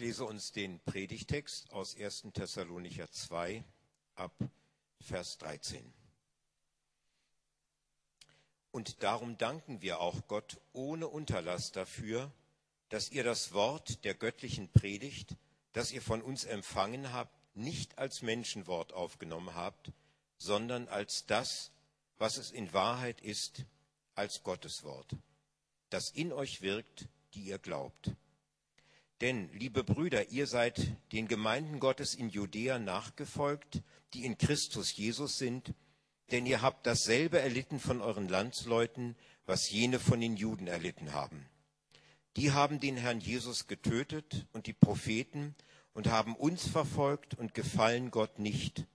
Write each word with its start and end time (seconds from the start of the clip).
lese 0.00 0.24
uns 0.24 0.50
den 0.52 0.80
Predigtext 0.80 1.72
aus 1.72 1.94
1. 1.94 2.28
Thessalonicher 2.32 3.10
2 3.10 3.62
ab 4.14 4.32
Vers 4.98 5.36
13. 5.38 5.92
Und 8.70 9.02
darum 9.02 9.36
danken 9.36 9.82
wir 9.82 10.00
auch 10.00 10.26
Gott 10.26 10.58
ohne 10.72 11.06
Unterlass 11.06 11.70
dafür, 11.70 12.32
dass 12.88 13.10
ihr 13.10 13.24
das 13.24 13.52
Wort 13.52 14.04
der 14.04 14.14
göttlichen 14.14 14.72
Predigt, 14.72 15.36
das 15.74 15.92
ihr 15.92 16.00
von 16.00 16.22
uns 16.22 16.44
empfangen 16.44 17.12
habt, 17.12 17.36
nicht 17.54 17.98
als 17.98 18.22
Menschenwort 18.22 18.94
aufgenommen 18.94 19.54
habt, 19.54 19.92
sondern 20.38 20.88
als 20.88 21.26
das, 21.26 21.72
was 22.16 22.38
es 22.38 22.50
in 22.50 22.72
Wahrheit 22.72 23.20
ist, 23.20 23.66
als 24.14 24.42
Gottes 24.44 24.82
Wort, 24.82 25.14
das 25.90 26.10
in 26.10 26.32
euch 26.32 26.62
wirkt, 26.62 27.06
die 27.34 27.42
ihr 27.42 27.58
glaubt. 27.58 28.12
Denn, 29.20 29.50
liebe 29.52 29.84
Brüder, 29.84 30.30
ihr 30.30 30.46
seid 30.46 30.96
den 31.12 31.28
Gemeinden 31.28 31.78
Gottes 31.78 32.14
in 32.14 32.30
Judäa 32.30 32.78
nachgefolgt, 32.78 33.82
die 34.14 34.24
in 34.24 34.38
Christus 34.38 34.96
Jesus 34.96 35.36
sind, 35.36 35.74
denn 36.30 36.46
ihr 36.46 36.62
habt 36.62 36.86
dasselbe 36.86 37.38
erlitten 37.38 37.80
von 37.80 38.00
euren 38.00 38.28
Landsleuten, 38.28 39.16
was 39.44 39.70
jene 39.70 39.98
von 39.98 40.20
den 40.20 40.36
Juden 40.36 40.68
erlitten 40.68 41.12
haben. 41.12 41.46
Die 42.36 42.52
haben 42.52 42.80
den 42.80 42.96
Herrn 42.96 43.20
Jesus 43.20 43.66
getötet 43.66 44.46
und 44.52 44.66
die 44.66 44.72
Propheten 44.72 45.54
und 45.92 46.06
haben 46.06 46.34
uns 46.36 46.66
verfolgt 46.66 47.34
und 47.34 47.52
gefallen 47.52 48.10
Gott 48.10 48.38
nicht 48.38 48.86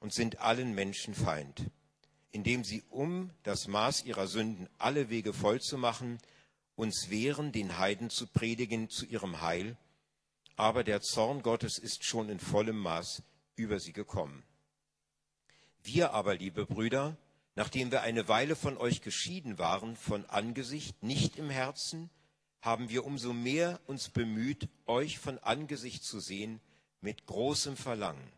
und 0.00 0.12
sind 0.12 0.40
allen 0.40 0.74
Menschen 0.74 1.14
Feind, 1.14 1.70
indem 2.32 2.64
sie, 2.64 2.82
um 2.90 3.30
das 3.44 3.68
Maß 3.68 4.04
ihrer 4.04 4.26
Sünden 4.26 4.68
alle 4.78 5.08
Wege 5.08 5.32
voll 5.32 5.60
zu 5.60 5.78
machen, 5.78 6.18
uns 6.76 7.10
wehren, 7.10 7.52
den 7.52 7.78
Heiden 7.78 8.10
zu 8.10 8.26
predigen 8.26 8.88
zu 8.88 9.04
ihrem 9.06 9.40
Heil, 9.40 9.76
aber 10.56 10.84
der 10.84 11.00
Zorn 11.00 11.42
Gottes 11.42 11.78
ist 11.78 12.04
schon 12.04 12.28
in 12.28 12.38
vollem 12.38 12.78
Maß 12.78 13.22
über 13.56 13.80
sie 13.80 13.92
gekommen. 13.92 14.42
Wir 15.82 16.12
aber, 16.12 16.36
liebe 16.36 16.66
Brüder, 16.66 17.16
nachdem 17.54 17.90
wir 17.90 18.02
eine 18.02 18.28
Weile 18.28 18.56
von 18.56 18.76
euch 18.76 19.02
geschieden 19.02 19.58
waren, 19.58 19.96
von 19.96 20.24
Angesicht, 20.26 21.02
nicht 21.02 21.36
im 21.36 21.50
Herzen, 21.50 22.10
haben 22.60 22.88
wir 22.88 23.04
umso 23.04 23.32
mehr 23.32 23.80
uns 23.86 24.08
bemüht, 24.08 24.68
euch 24.86 25.18
von 25.18 25.38
Angesicht 25.40 26.04
zu 26.04 26.20
sehen, 26.20 26.60
mit 27.00 27.26
großem 27.26 27.76
Verlangen. 27.76 28.32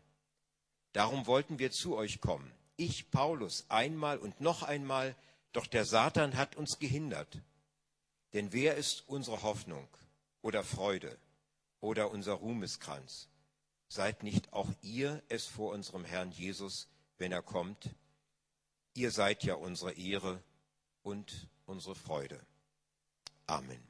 Darum 0.93 1.27
wollten 1.27 1.59
wir 1.59 1.71
zu 1.71 1.95
euch 1.95 2.19
kommen. 2.19 2.51
Ich, 2.77 3.11
Paulus, 3.11 3.65
einmal 3.69 4.17
und 4.17 4.41
noch 4.41 4.63
einmal, 4.63 5.15
doch 5.53 5.67
der 5.67 5.85
Satan 5.85 6.35
hat 6.35 6.55
uns 6.55 6.79
gehindert. 6.79 7.37
Denn 8.35 8.51
wer 8.51 8.75
ist 8.75 9.05
unsere 9.07 9.43
Hoffnung 9.43 9.87
oder 10.41 10.61
Freude 10.61 11.17
oder 11.79 12.11
unser 12.11 12.33
Ruhmeskranz? 12.33 13.29
Seid 13.87 14.23
nicht 14.23 14.51
auch 14.51 14.67
ihr 14.81 15.23
es 15.29 15.45
vor 15.45 15.71
unserem 15.71 16.03
Herrn 16.03 16.31
Jesus, 16.31 16.89
wenn 17.17 17.31
er 17.31 17.41
kommt? 17.41 17.95
Ihr 18.93 19.11
seid 19.11 19.45
ja 19.45 19.53
unsere 19.53 19.93
Ehre 19.93 20.43
und 21.01 21.47
unsere 21.65 21.95
Freude. 21.95 22.45
Amen. 23.47 23.81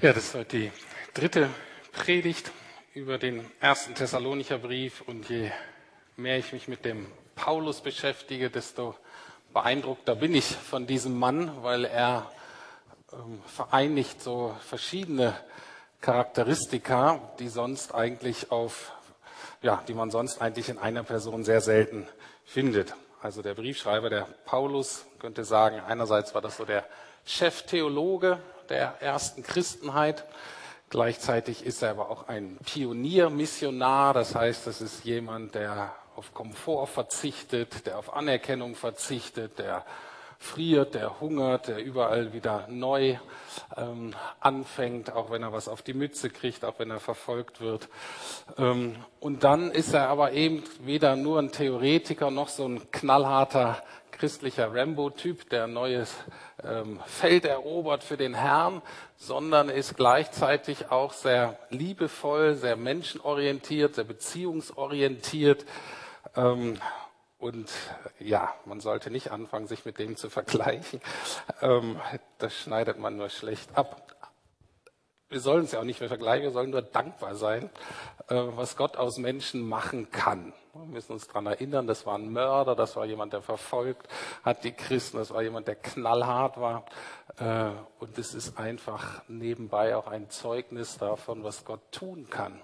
Ja, 0.00 0.14
das 0.14 0.28
ist 0.28 0.34
heute 0.34 0.58
die 0.58 0.72
dritte 1.12 1.50
Predigt 1.92 2.50
über 2.94 3.18
den 3.18 3.44
ersten 3.60 3.94
Thessalonicher 3.94 4.56
Brief 4.56 5.02
und 5.02 5.28
je 5.28 5.50
mehr 6.18 6.38
ich 6.38 6.52
mich 6.52 6.66
mit 6.66 6.84
dem 6.84 7.06
Paulus 7.36 7.80
beschäftige, 7.80 8.50
desto 8.50 8.96
beeindruckter 9.52 10.16
bin 10.16 10.34
ich 10.34 10.46
von 10.46 10.86
diesem 10.86 11.16
Mann, 11.16 11.62
weil 11.62 11.84
er 11.84 12.30
ähm, 13.12 13.40
vereinigt 13.46 14.20
so 14.20 14.54
verschiedene 14.66 15.34
Charakteristika, 16.00 17.20
die 17.38 17.48
sonst 17.48 17.94
eigentlich 17.94 18.50
auf, 18.50 18.92
ja, 19.62 19.82
die 19.86 19.94
man 19.94 20.10
sonst 20.10 20.42
eigentlich 20.42 20.68
in 20.68 20.78
einer 20.78 21.04
Person 21.04 21.44
sehr 21.44 21.60
selten 21.60 22.08
findet. 22.44 22.94
Also 23.22 23.40
der 23.40 23.54
Briefschreiber, 23.54 24.10
der 24.10 24.26
Paulus, 24.44 25.06
könnte 25.20 25.44
sagen, 25.44 25.80
einerseits 25.86 26.34
war 26.34 26.42
das 26.42 26.56
so 26.56 26.64
der 26.64 26.84
Cheftheologe 27.24 28.40
der 28.68 29.00
ersten 29.00 29.44
Christenheit, 29.44 30.24
Gleichzeitig 30.90 31.66
ist 31.66 31.82
er 31.82 31.90
aber 31.90 32.10
auch 32.10 32.28
ein 32.28 32.56
Pioniermissionar, 32.64 34.14
das 34.14 34.34
heißt, 34.34 34.66
das 34.66 34.80
ist 34.80 35.04
jemand, 35.04 35.54
der 35.54 35.94
auf 36.18 36.34
Komfort 36.34 36.88
verzichtet, 36.88 37.86
der 37.86 37.96
auf 37.96 38.12
Anerkennung 38.12 38.74
verzichtet, 38.74 39.60
der 39.60 39.86
friert, 40.40 40.94
der 40.94 41.20
hungert, 41.20 41.68
der 41.68 41.82
überall 41.82 42.32
wieder 42.32 42.66
neu 42.68 43.16
ähm, 43.76 44.14
anfängt, 44.40 45.12
auch 45.12 45.30
wenn 45.30 45.44
er 45.44 45.52
was 45.52 45.68
auf 45.68 45.82
die 45.82 45.94
Mütze 45.94 46.28
kriegt, 46.28 46.64
auch 46.64 46.80
wenn 46.80 46.90
er 46.90 46.98
verfolgt 46.98 47.60
wird. 47.60 47.88
Ähm, 48.56 48.96
und 49.20 49.44
dann 49.44 49.70
ist 49.70 49.94
er 49.94 50.08
aber 50.08 50.32
eben 50.32 50.64
weder 50.80 51.14
nur 51.14 51.38
ein 51.38 51.52
Theoretiker 51.52 52.32
noch 52.32 52.48
so 52.48 52.66
ein 52.66 52.90
knallharter 52.90 53.80
christlicher 54.18 54.74
Rambo-Typ, 54.74 55.48
der 55.48 55.64
ein 55.64 55.72
neues 55.72 56.12
ähm, 56.64 56.98
Feld 57.06 57.44
erobert 57.44 58.02
für 58.02 58.16
den 58.16 58.34
Herrn, 58.34 58.82
sondern 59.16 59.68
ist 59.68 59.96
gleichzeitig 59.96 60.90
auch 60.90 61.12
sehr 61.12 61.56
liebevoll, 61.70 62.56
sehr 62.56 62.76
menschenorientiert, 62.76 63.94
sehr 63.94 64.04
beziehungsorientiert. 64.04 65.64
Ähm, 66.36 66.78
und 67.38 67.70
ja, 68.18 68.52
man 68.64 68.80
sollte 68.80 69.10
nicht 69.10 69.30
anfangen, 69.30 69.68
sich 69.68 69.84
mit 69.84 69.98
dem 69.98 70.16
zu 70.16 70.28
vergleichen. 70.28 71.00
Ähm, 71.62 72.00
das 72.38 72.54
schneidet 72.54 72.98
man 72.98 73.16
nur 73.16 73.28
schlecht 73.28 73.76
ab. 73.76 74.04
Wir 75.30 75.40
sollen 75.40 75.64
es 75.64 75.72
ja 75.72 75.80
auch 75.80 75.84
nicht 75.84 76.00
mehr 76.00 76.08
vergleichen, 76.08 76.44
wir 76.44 76.52
sollen 76.52 76.70
nur 76.70 76.80
dankbar 76.80 77.34
sein, 77.34 77.68
äh, 78.28 78.34
was 78.34 78.76
Gott 78.76 78.96
aus 78.96 79.18
Menschen 79.18 79.60
machen 79.60 80.10
kann. 80.10 80.54
Wir 80.72 80.86
müssen 80.86 81.12
uns 81.12 81.26
daran 81.26 81.46
erinnern, 81.46 81.86
das 81.86 82.06
war 82.06 82.16
ein 82.16 82.32
Mörder, 82.32 82.74
das 82.74 82.96
war 82.96 83.04
jemand, 83.04 83.34
der 83.34 83.42
verfolgt 83.42 84.08
hat 84.42 84.64
die 84.64 84.72
Christen, 84.72 85.18
das 85.18 85.30
war 85.30 85.42
jemand, 85.42 85.68
der 85.68 85.74
knallhart 85.76 86.58
war. 86.58 86.86
Äh, 87.38 87.70
und 88.00 88.16
es 88.16 88.32
ist 88.32 88.58
einfach 88.58 89.22
nebenbei 89.28 89.96
auch 89.96 90.06
ein 90.06 90.30
Zeugnis 90.30 90.96
davon, 90.96 91.44
was 91.44 91.64
Gott 91.64 91.92
tun 91.92 92.30
kann, 92.30 92.60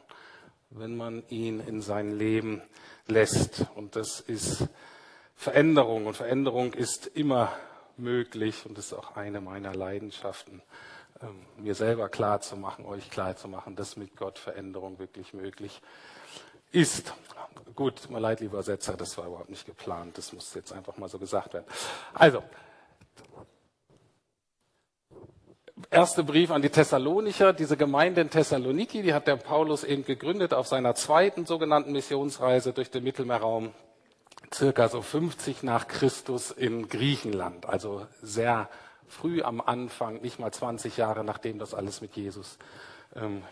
wenn 0.71 0.97
man 0.97 1.23
ihn 1.29 1.61
in 1.61 1.83
sein 1.83 2.17
Leben 2.17 2.63
lässt. 3.07 3.67
Und 3.75 3.97
das 3.97 4.21
ist 4.21 4.69
Veränderung. 5.37 6.07
Und 6.07 6.17
Veränderung 6.17 6.73
ist 6.73 7.07
immer 7.07 7.53
möglich 7.97 8.67
und 8.67 8.79
ist 8.79 8.93
auch 8.93 9.17
eine 9.17 9.41
meiner 9.41 9.75
Leidenschaften, 9.75 10.63
ähm, 11.23 11.47
mir 11.57 11.75
selber 11.75 12.09
klar 12.09 12.41
zu 12.41 12.57
machen, 12.57 12.87
euch 12.87 13.11
klar 13.11 13.37
zu 13.37 13.49
machen, 13.49 13.77
dass 13.77 13.97
mit 13.97 14.17
Gott 14.17 14.39
Veränderung 14.39 14.99
wirklich 14.99 15.33
möglich 15.35 15.81
ist. 16.73 17.15
Gut, 17.77 18.11
mir 18.11 18.21
leid, 18.21 18.41
lieber 18.41 18.63
Setzer, 18.63 18.97
das 18.97 19.17
war 19.17 19.27
überhaupt 19.27 19.51
nicht 19.51 19.67
geplant. 19.67 20.19
Das 20.19 20.33
muss 20.33 20.55
jetzt 20.55 20.73
einfach 20.73 20.97
mal 20.97 21.09
so 21.09 21.19
gesagt 21.19 21.55
werden. 21.55 21.67
Also, 22.13 22.43
erste 25.95 26.25
Brief 26.25 26.51
an 26.51 26.61
die 26.61 26.71
Thessalonicher, 26.71 27.53
diese 27.53 27.77
Gemeinde 27.77 28.21
in 28.21 28.29
Thessaloniki, 28.29 29.03
die 29.03 29.15
hat 29.15 29.29
der 29.29 29.37
Paulus 29.37 29.85
eben 29.85 30.05
gegründet 30.05 30.53
auf 30.53 30.67
seiner 30.67 30.97
zweiten 30.97 31.47
sogenannten 31.47 31.93
Missionsreise 31.93 32.73
durch 32.73 32.91
den 32.91 33.05
Mittelmeerraum, 33.05 33.71
circa 34.53 34.89
so 34.89 35.03
50 35.03 35.63
nach 35.63 35.87
Christus 35.87 36.51
in 36.51 36.89
Griechenland, 36.89 37.67
also 37.67 38.07
sehr 38.21 38.69
früh 39.07 39.43
am 39.43 39.61
Anfang, 39.61 40.21
nicht 40.21 40.41
mal 40.41 40.53
20 40.53 40.97
Jahre 40.97 41.23
nachdem 41.23 41.61
das 41.61 41.75
alles 41.75 42.01
mit 42.01 42.17
Jesus 42.17 42.59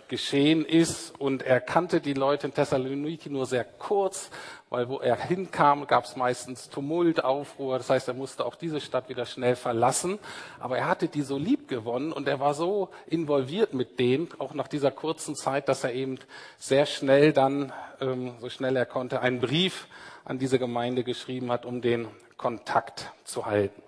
geschehen 0.08 0.64
ist. 0.64 1.18
Und 1.20 1.42
er 1.42 1.60
kannte 1.60 2.00
die 2.00 2.14
Leute 2.14 2.48
in 2.48 2.54
Thessaloniki 2.54 3.30
nur 3.30 3.46
sehr 3.46 3.64
kurz, 3.64 4.30
weil 4.70 4.88
wo 4.88 4.98
er 4.98 5.16
hinkam, 5.16 5.86
gab 5.86 6.04
es 6.04 6.16
meistens 6.16 6.68
Tumult, 6.68 7.22
Aufruhr. 7.22 7.78
Das 7.78 7.90
heißt, 7.90 8.08
er 8.08 8.14
musste 8.14 8.44
auch 8.44 8.56
diese 8.56 8.80
Stadt 8.80 9.08
wieder 9.08 9.26
schnell 9.26 9.54
verlassen. 9.54 10.18
Aber 10.58 10.78
er 10.78 10.88
hatte 10.88 11.08
die 11.08 11.22
so 11.22 11.38
lieb 11.38 11.68
gewonnen 11.68 12.12
und 12.12 12.26
er 12.26 12.40
war 12.40 12.54
so 12.54 12.88
involviert 13.06 13.74
mit 13.74 14.00
denen, 14.00 14.28
auch 14.38 14.54
nach 14.54 14.68
dieser 14.68 14.90
kurzen 14.90 15.36
Zeit, 15.36 15.68
dass 15.68 15.84
er 15.84 15.92
eben 15.92 16.18
sehr 16.58 16.86
schnell 16.86 17.32
dann, 17.32 17.72
ähm, 18.00 18.34
so 18.40 18.48
schnell 18.48 18.76
er 18.76 18.86
konnte, 18.86 19.20
einen 19.20 19.40
Brief 19.40 19.86
an 20.24 20.38
diese 20.38 20.58
Gemeinde 20.58 21.04
geschrieben 21.04 21.52
hat, 21.52 21.66
um 21.66 21.82
den 21.82 22.08
Kontakt 22.36 23.12
zu 23.24 23.46
halten. 23.46 23.81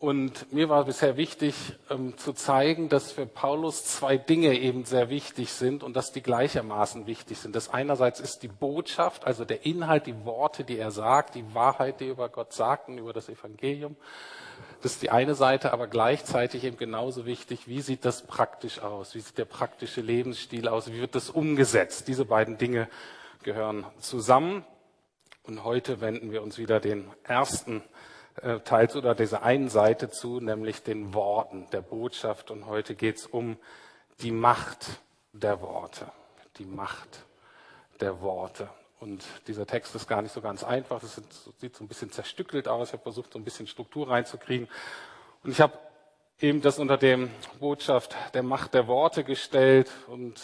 Und 0.00 0.50
mir 0.50 0.70
war 0.70 0.86
bisher 0.86 1.18
wichtig 1.18 1.54
ähm, 1.90 2.16
zu 2.16 2.32
zeigen, 2.32 2.88
dass 2.88 3.12
für 3.12 3.26
Paulus 3.26 3.84
zwei 3.84 4.16
Dinge 4.16 4.58
eben 4.58 4.86
sehr 4.86 5.10
wichtig 5.10 5.52
sind 5.52 5.82
und 5.82 5.94
dass 5.94 6.10
die 6.10 6.22
gleichermaßen 6.22 7.06
wichtig 7.06 7.36
sind. 7.36 7.54
Das 7.54 7.68
einerseits 7.68 8.18
ist 8.18 8.42
die 8.42 8.48
Botschaft, 8.48 9.26
also 9.26 9.44
der 9.44 9.66
Inhalt, 9.66 10.06
die 10.06 10.24
Worte, 10.24 10.64
die 10.64 10.78
er 10.78 10.90
sagt, 10.90 11.34
die 11.34 11.54
Wahrheit, 11.54 12.00
die 12.00 12.06
er 12.06 12.12
über 12.12 12.30
Gott 12.30 12.54
sagt 12.54 12.88
und 12.88 12.96
über 12.96 13.12
das 13.12 13.28
Evangelium. 13.28 13.94
Das 14.80 14.92
ist 14.92 15.02
die 15.02 15.10
eine 15.10 15.34
Seite, 15.34 15.70
aber 15.70 15.86
gleichzeitig 15.86 16.64
eben 16.64 16.78
genauso 16.78 17.26
wichtig, 17.26 17.68
wie 17.68 17.82
sieht 17.82 18.06
das 18.06 18.22
praktisch 18.22 18.80
aus? 18.80 19.14
Wie 19.14 19.20
sieht 19.20 19.36
der 19.36 19.44
praktische 19.44 20.00
Lebensstil 20.00 20.66
aus? 20.66 20.90
Wie 20.90 20.98
wird 20.98 21.14
das 21.14 21.28
umgesetzt? 21.28 22.08
Diese 22.08 22.24
beiden 22.24 22.56
Dinge 22.56 22.88
gehören 23.42 23.84
zusammen. 23.98 24.64
Und 25.42 25.62
heute 25.62 26.00
wenden 26.00 26.32
wir 26.32 26.42
uns 26.42 26.56
wieder 26.56 26.80
den 26.80 27.10
ersten 27.22 27.82
teils 28.64 28.96
oder 28.96 29.14
dieser 29.14 29.42
einen 29.42 29.68
Seite 29.68 30.10
zu, 30.10 30.40
nämlich 30.40 30.82
den 30.82 31.14
Worten 31.14 31.66
der 31.72 31.82
Botschaft. 31.82 32.50
Und 32.50 32.66
heute 32.66 32.94
geht 32.94 33.16
es 33.16 33.26
um 33.26 33.56
die 34.20 34.32
Macht 34.32 34.86
der 35.32 35.60
Worte. 35.60 36.06
Die 36.58 36.64
Macht 36.64 37.24
der 38.00 38.20
Worte. 38.20 38.68
Und 39.00 39.24
dieser 39.46 39.66
Text 39.66 39.94
ist 39.94 40.08
gar 40.08 40.20
nicht 40.20 40.32
so 40.32 40.40
ganz 40.40 40.62
einfach. 40.62 41.00
Das 41.00 41.20
sieht 41.58 41.74
so 41.74 41.84
ein 41.84 41.88
bisschen 41.88 42.12
zerstückelt 42.12 42.68
aus. 42.68 42.88
Ich 42.88 42.92
habe 42.92 43.02
versucht, 43.02 43.32
so 43.32 43.38
ein 43.38 43.44
bisschen 43.44 43.66
Struktur 43.66 44.10
reinzukriegen. 44.10 44.68
Und 45.42 45.52
ich 45.52 45.60
habe 45.60 45.72
eben 46.38 46.60
das 46.60 46.78
unter 46.78 46.98
dem 46.98 47.30
Botschaft 47.60 48.14
der 48.34 48.42
Macht 48.42 48.74
der 48.74 48.86
Worte 48.86 49.24
gestellt. 49.24 49.90
Und 50.06 50.40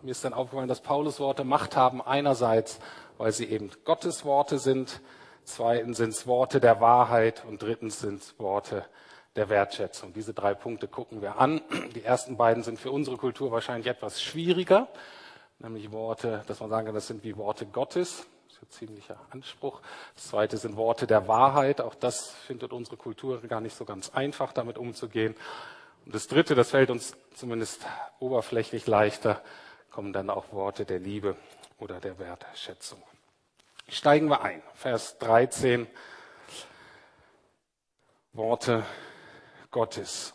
mir 0.00 0.12
ist 0.12 0.24
dann 0.24 0.32
aufgefallen, 0.32 0.68
dass 0.68 0.80
Paulus 0.80 1.20
Worte 1.20 1.44
Macht 1.44 1.76
haben. 1.76 2.00
Einerseits, 2.00 2.80
weil 3.18 3.32
sie 3.32 3.44
eben 3.46 3.70
Gottes 3.84 4.24
Worte 4.24 4.58
sind. 4.58 5.00
Zweitens 5.50 5.96
sind 5.96 6.10
es 6.10 6.28
Worte 6.28 6.60
der 6.60 6.80
Wahrheit. 6.80 7.44
Und 7.44 7.60
drittens 7.60 7.98
sind 7.98 8.22
es 8.22 8.38
Worte 8.38 8.84
der 9.34 9.48
Wertschätzung. 9.48 10.12
Diese 10.12 10.32
drei 10.32 10.54
Punkte 10.54 10.86
gucken 10.86 11.22
wir 11.22 11.38
an. 11.38 11.60
Die 11.94 12.04
ersten 12.04 12.36
beiden 12.36 12.62
sind 12.62 12.78
für 12.78 12.92
unsere 12.92 13.16
Kultur 13.16 13.50
wahrscheinlich 13.50 13.88
etwas 13.88 14.22
schwieriger, 14.22 14.88
nämlich 15.58 15.90
Worte, 15.90 16.44
dass 16.46 16.60
man 16.60 16.70
sagen 16.70 16.86
kann, 16.86 16.94
das 16.94 17.08
sind 17.08 17.24
wie 17.24 17.36
Worte 17.36 17.66
Gottes. 17.66 18.26
Das 18.46 18.56
ist 18.56 18.62
ein 18.62 18.70
ziemlicher 18.70 19.18
Anspruch. 19.30 19.80
Das 20.14 20.28
zweite 20.28 20.56
sind 20.56 20.76
Worte 20.76 21.08
der 21.08 21.26
Wahrheit. 21.26 21.80
Auch 21.80 21.96
das 21.96 22.30
findet 22.30 22.72
unsere 22.72 22.96
Kultur 22.96 23.40
gar 23.42 23.60
nicht 23.60 23.76
so 23.76 23.84
ganz 23.84 24.10
einfach, 24.10 24.52
damit 24.52 24.78
umzugehen. 24.78 25.34
Und 26.06 26.14
das 26.14 26.28
dritte, 26.28 26.54
das 26.54 26.70
fällt 26.70 26.90
uns 26.90 27.16
zumindest 27.34 27.86
oberflächlich 28.20 28.86
leichter, 28.86 29.42
kommen 29.90 30.12
dann 30.12 30.30
auch 30.30 30.52
Worte 30.52 30.84
der 30.84 31.00
Liebe 31.00 31.36
oder 31.78 31.98
der 31.98 32.18
Wertschätzung. 32.18 33.02
Steigen 33.90 34.28
wir 34.28 34.42
ein. 34.42 34.62
Vers 34.74 35.18
13. 35.18 35.88
Worte 38.32 38.84
Gottes. 39.72 40.32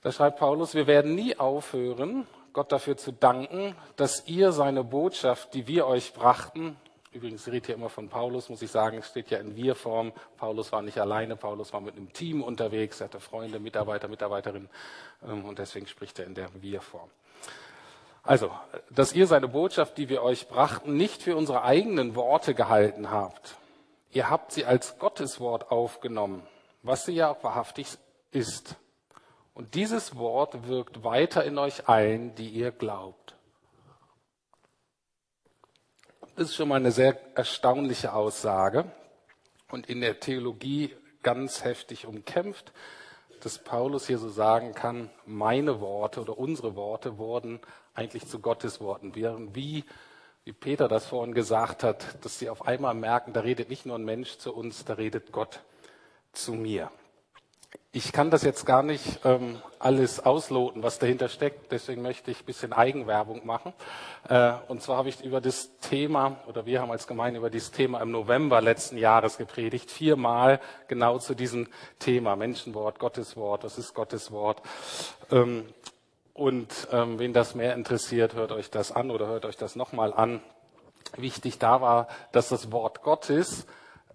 Da 0.00 0.10
schreibt 0.10 0.38
Paulus, 0.38 0.74
wir 0.74 0.86
werden 0.86 1.14
nie 1.14 1.38
aufhören, 1.38 2.26
Gott 2.54 2.72
dafür 2.72 2.96
zu 2.96 3.12
danken, 3.12 3.76
dass 3.96 4.26
ihr 4.26 4.52
seine 4.52 4.84
Botschaft, 4.84 5.52
die 5.52 5.66
wir 5.66 5.86
euch 5.86 6.14
brachten, 6.14 6.76
übrigens 7.12 7.46
redet 7.46 7.66
hier 7.66 7.74
immer 7.74 7.90
von 7.90 8.08
Paulus, 8.08 8.48
muss 8.48 8.62
ich 8.62 8.70
sagen, 8.70 8.98
es 8.98 9.08
steht 9.08 9.30
ja 9.30 9.38
in 9.38 9.54
Wir-Form. 9.54 10.12
Paulus 10.38 10.72
war 10.72 10.80
nicht 10.80 10.98
alleine, 10.98 11.36
Paulus 11.36 11.74
war 11.74 11.82
mit 11.82 11.94
einem 11.94 12.10
Team 12.14 12.42
unterwegs, 12.42 13.00
er 13.00 13.08
hatte 13.08 13.20
Freunde, 13.20 13.60
Mitarbeiter, 13.60 14.08
Mitarbeiterinnen 14.08 14.70
ähm, 15.26 15.44
und 15.44 15.58
deswegen 15.58 15.86
spricht 15.86 16.18
er 16.18 16.24
in 16.24 16.34
der 16.34 16.48
Wir-Form. 16.54 17.10
Also, 18.24 18.50
dass 18.90 19.12
ihr 19.12 19.26
seine 19.26 19.48
Botschaft, 19.48 19.96
die 19.98 20.08
wir 20.08 20.22
euch 20.22 20.48
brachten, 20.48 20.96
nicht 20.96 21.22
für 21.22 21.36
unsere 21.36 21.62
eigenen 21.62 22.16
Worte 22.16 22.54
gehalten 22.54 23.10
habt. 23.10 23.56
Ihr 24.10 24.30
habt 24.30 24.52
sie 24.52 24.64
als 24.64 24.98
Gottes 24.98 25.40
Wort 25.40 25.70
aufgenommen 25.70 26.42
was 26.84 27.06
sie 27.06 27.12
ja 27.12 27.30
auch 27.30 27.42
wahrhaftig 27.42 27.98
ist. 28.30 28.76
Und 29.54 29.74
dieses 29.74 30.16
Wort 30.16 30.68
wirkt 30.68 31.02
weiter 31.02 31.44
in 31.44 31.58
euch 31.58 31.88
ein, 31.88 32.34
die 32.34 32.48
ihr 32.48 32.70
glaubt. 32.70 33.34
Das 36.36 36.50
ist 36.50 36.56
schon 36.56 36.68
mal 36.68 36.76
eine 36.76 36.92
sehr 36.92 37.18
erstaunliche 37.36 38.12
Aussage 38.12 38.84
und 39.70 39.88
in 39.88 40.00
der 40.00 40.20
Theologie 40.20 40.94
ganz 41.22 41.64
heftig 41.64 42.06
umkämpft, 42.06 42.72
dass 43.40 43.58
Paulus 43.58 44.06
hier 44.06 44.18
so 44.18 44.28
sagen 44.28 44.74
kann, 44.74 45.10
meine 45.26 45.80
Worte 45.80 46.20
oder 46.20 46.36
unsere 46.36 46.76
Worte 46.76 47.18
wurden 47.18 47.60
eigentlich 47.94 48.26
zu 48.26 48.40
Gottes 48.40 48.80
Worten. 48.80 49.14
Während 49.14 49.54
wie, 49.54 49.84
wie 50.44 50.52
Peter 50.52 50.88
das 50.88 51.06
vorhin 51.06 51.34
gesagt 51.34 51.82
hat, 51.82 52.24
dass 52.24 52.38
sie 52.38 52.50
auf 52.50 52.66
einmal 52.66 52.94
merken, 52.94 53.32
da 53.32 53.40
redet 53.40 53.70
nicht 53.70 53.86
nur 53.86 53.96
ein 53.96 54.04
Mensch 54.04 54.38
zu 54.38 54.54
uns, 54.54 54.84
da 54.84 54.94
redet 54.94 55.32
Gott 55.32 55.60
zu 56.32 56.52
mir. 56.52 56.90
Ich 57.96 58.12
kann 58.12 58.30
das 58.30 58.42
jetzt 58.42 58.66
gar 58.66 58.82
nicht 58.82 59.20
ähm, 59.24 59.60
alles 59.78 60.18
ausloten, 60.18 60.82
was 60.82 60.98
dahinter 60.98 61.28
steckt. 61.28 61.70
Deswegen 61.70 62.02
möchte 62.02 62.32
ich 62.32 62.40
ein 62.40 62.44
bisschen 62.44 62.72
Eigenwerbung 62.72 63.46
machen. 63.46 63.72
Äh, 64.28 64.54
und 64.66 64.82
zwar 64.82 64.96
habe 64.96 65.08
ich 65.08 65.24
über 65.24 65.40
das 65.40 65.78
Thema, 65.78 66.38
oder 66.48 66.66
wir 66.66 66.80
haben 66.80 66.90
als 66.90 67.06
Gemeinde 67.06 67.38
über 67.38 67.50
dieses 67.50 67.70
Thema 67.70 68.00
im 68.00 68.10
November 68.10 68.60
letzten 68.60 68.98
Jahres 68.98 69.38
gepredigt. 69.38 69.92
Viermal 69.92 70.60
genau 70.88 71.18
zu 71.18 71.34
diesem 71.34 71.68
Thema. 72.00 72.34
Menschenwort, 72.34 72.98
Gotteswort, 72.98 73.62
was 73.62 73.78
ist 73.78 73.94
Gotteswort? 73.94 74.60
Ähm, 75.30 75.64
und 76.34 76.88
ähm, 76.90 77.20
wen 77.20 77.32
das 77.32 77.54
mehr 77.54 77.74
interessiert, 77.74 78.34
hört 78.34 78.50
euch 78.50 78.68
das 78.68 78.90
an 78.92 79.10
oder 79.10 79.28
hört 79.28 79.46
euch 79.46 79.56
das 79.56 79.76
nochmal 79.76 80.12
an. 80.12 80.42
Wichtig 81.16 81.60
da 81.60 81.80
war, 81.80 82.08
dass 82.32 82.48
das 82.48 82.72
Wort 82.72 83.02
Gottes 83.02 83.66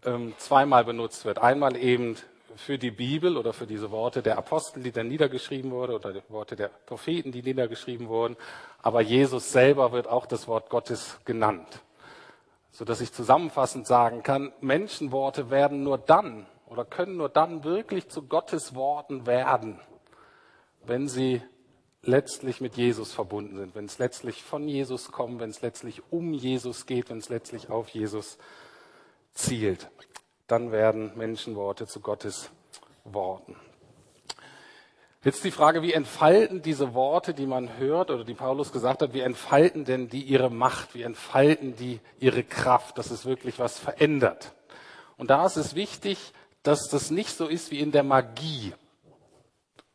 ähm, 0.06 0.34
zweimal 0.38 0.84
benutzt 0.84 1.24
wird. 1.24 1.40
Einmal 1.40 1.78
eben 1.78 2.18
für 2.58 2.78
die 2.78 2.92
Bibel 2.92 3.38
oder 3.38 3.54
für 3.54 3.66
diese 3.66 3.90
Worte 3.90 4.22
der 4.22 4.38
Apostel, 4.38 4.84
die 4.84 4.92
dann 4.92 5.08
niedergeschrieben 5.08 5.72
wurden, 5.72 5.94
oder 5.94 6.12
die 6.12 6.22
Worte 6.28 6.58
der 6.58 6.68
Propheten, 6.68 7.32
die 7.32 7.42
niedergeschrieben 7.42 8.10
wurden. 8.10 8.36
Aber 8.82 9.00
Jesus 9.00 9.54
selber 9.54 9.94
wird 9.94 10.08
auch 10.08 10.26
das 10.26 10.46
Wort 10.50 10.70
Gottes 10.70 11.20
genannt. 11.24 11.82
So 12.72 12.84
dass 12.84 13.00
ich 13.00 13.14
zusammenfassend 13.14 13.88
sagen 13.88 14.24
kann, 14.24 14.52
Menschenworte 14.60 15.50
werden 15.50 15.84
nur 15.84 15.98
dann 15.98 16.48
oder 16.68 16.84
können 16.84 17.16
nur 17.16 17.30
dann 17.30 17.64
wirklich 17.64 18.10
zu 18.10 18.24
Gottes 18.24 18.76
Worten 18.76 19.26
werden, 19.26 19.80
wenn 20.86 21.08
sie 21.08 21.42
letztlich 22.04 22.62
mit 22.62 22.76
Jesus 22.76 23.12
verbunden 23.12 23.58
sind, 23.58 23.76
wenn 23.76 23.86
es 23.86 24.00
letztlich 24.00 24.42
von 24.44 24.68
Jesus 24.68 25.12
kommt, 25.12 25.40
wenn 25.40 25.50
es 25.50 25.62
letztlich 25.62 26.02
um 26.12 26.34
Jesus 26.34 26.86
geht, 26.86 27.10
wenn 27.10 27.18
es 27.18 27.30
letztlich 27.30 27.70
auf 27.70 27.90
Jesus 27.90 28.38
zielt. 29.34 29.90
Dann 30.48 30.72
werden 30.72 31.12
Menschenworte 31.16 31.88
zu 31.88 32.00
Gottes 32.00 32.50
Worten. 33.04 33.56
Jetzt 35.22 35.44
die 35.44 35.52
Frage, 35.52 35.82
wie 35.82 35.92
entfalten 35.92 36.62
diese 36.62 36.94
Worte, 36.94 37.34
die 37.34 37.46
man 37.46 37.78
hört 37.78 38.10
oder 38.10 38.24
die 38.24 38.34
Paulus 38.34 38.72
gesagt 38.72 39.02
hat, 39.02 39.14
wie 39.14 39.20
entfalten 39.20 39.84
denn 39.84 40.08
die 40.08 40.22
ihre 40.22 40.50
Macht, 40.50 40.96
wie 40.96 41.02
entfalten 41.02 41.76
die 41.76 42.00
ihre 42.20 42.44
Kraft, 42.44 42.98
dass 42.98 43.12
es 43.12 43.26
wirklich 43.26 43.60
was 43.60 43.78
verändert? 43.78 44.54
Und 45.18 45.30
da 45.30 45.46
ist 45.46 45.58
es 45.58 45.76
wichtig, 45.76 46.32
dass 46.64 46.88
das 46.88 47.12
nicht 47.12 47.36
so 47.36 47.48
ist 47.48 47.70
wie 47.70 47.80
in 47.80 47.92
der 47.92 48.04
Magie. 48.04 48.74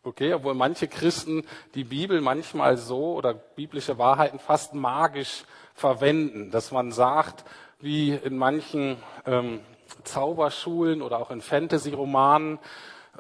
Okay, 0.07 0.35
obwohl 0.35 0.53
manche 0.53 0.87
Christen 0.87 1.47
die 1.75 1.85
Bibel 1.85 2.21
manchmal 2.21 2.77
so 2.77 3.15
oder 3.15 3.33
biblische 3.33 3.97
Wahrheiten 3.97 4.39
fast 4.39 4.75
magisch 4.75 5.45
verwenden, 5.73 6.51
dass 6.51 6.73
man 6.73 6.93
sagt, 6.93 7.47
wie 7.81 8.11
in 8.11 8.37
manchen 8.37 8.99
ähm, 9.25 9.61
Zauberschulen 10.05 11.01
oder 11.01 11.21
auch 11.21 11.31
in 11.31 11.41
Fantasy-Romanen. 11.41 12.59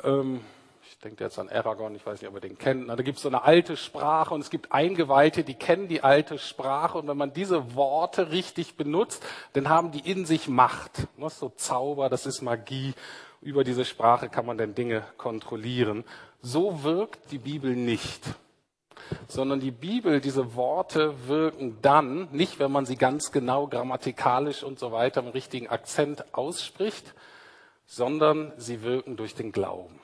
Ähm, 0.02 0.42
ich 0.86 0.98
denke 0.98 1.24
jetzt 1.24 1.38
an 1.38 1.48
Aragorn, 1.48 1.94
ich 1.94 2.04
weiß 2.04 2.20
nicht, 2.20 2.28
ob 2.28 2.36
ihr 2.36 2.40
den 2.42 2.58
kennt. 2.58 2.86
Da 2.86 2.96
gibt 2.96 3.16
es 3.16 3.22
so 3.22 3.28
eine 3.30 3.44
alte 3.44 3.78
Sprache 3.78 4.34
und 4.34 4.42
es 4.42 4.50
gibt 4.50 4.72
Eingeweihte, 4.72 5.42
die 5.42 5.54
kennen 5.54 5.88
die 5.88 6.02
alte 6.02 6.38
Sprache. 6.38 6.98
Und 6.98 7.08
wenn 7.08 7.16
man 7.16 7.32
diese 7.32 7.74
Worte 7.74 8.30
richtig 8.30 8.76
benutzt, 8.76 9.24
dann 9.54 9.70
haben 9.70 9.90
die 9.90 10.00
in 10.00 10.26
sich 10.26 10.48
Macht. 10.48 11.08
Das 11.18 11.32
ist 11.32 11.38
so 11.38 11.48
Zauber, 11.48 12.10
das 12.10 12.26
ist 12.26 12.42
Magie. 12.42 12.92
Über 13.40 13.64
diese 13.64 13.84
Sprache 13.84 14.30
kann 14.30 14.46
man 14.46 14.56
dann 14.56 14.74
Dinge 14.74 15.02
kontrollieren. 15.18 16.04
So 16.44 16.84
wirkt 16.84 17.32
die 17.32 17.38
Bibel 17.38 17.74
nicht 17.74 18.22
sondern 19.28 19.60
die 19.60 19.70
Bibel, 19.70 20.20
diese 20.20 20.54
Worte 20.54 21.28
wirken 21.28 21.78
dann, 21.82 22.28
nicht 22.32 22.58
wenn 22.58 22.72
man 22.72 22.86
sie 22.86 22.96
ganz 22.96 23.32
genau 23.32 23.66
grammatikalisch 23.66 24.62
und 24.62 24.78
so 24.78 24.92
weiter 24.92 25.22
mit 25.22 25.34
richtigen 25.34 25.68
Akzent 25.68 26.34
ausspricht, 26.34 27.14
sondern 27.86 28.52
sie 28.56 28.82
wirken 28.82 29.16
durch 29.16 29.34
den 29.34 29.52
Glauben. 29.52 30.00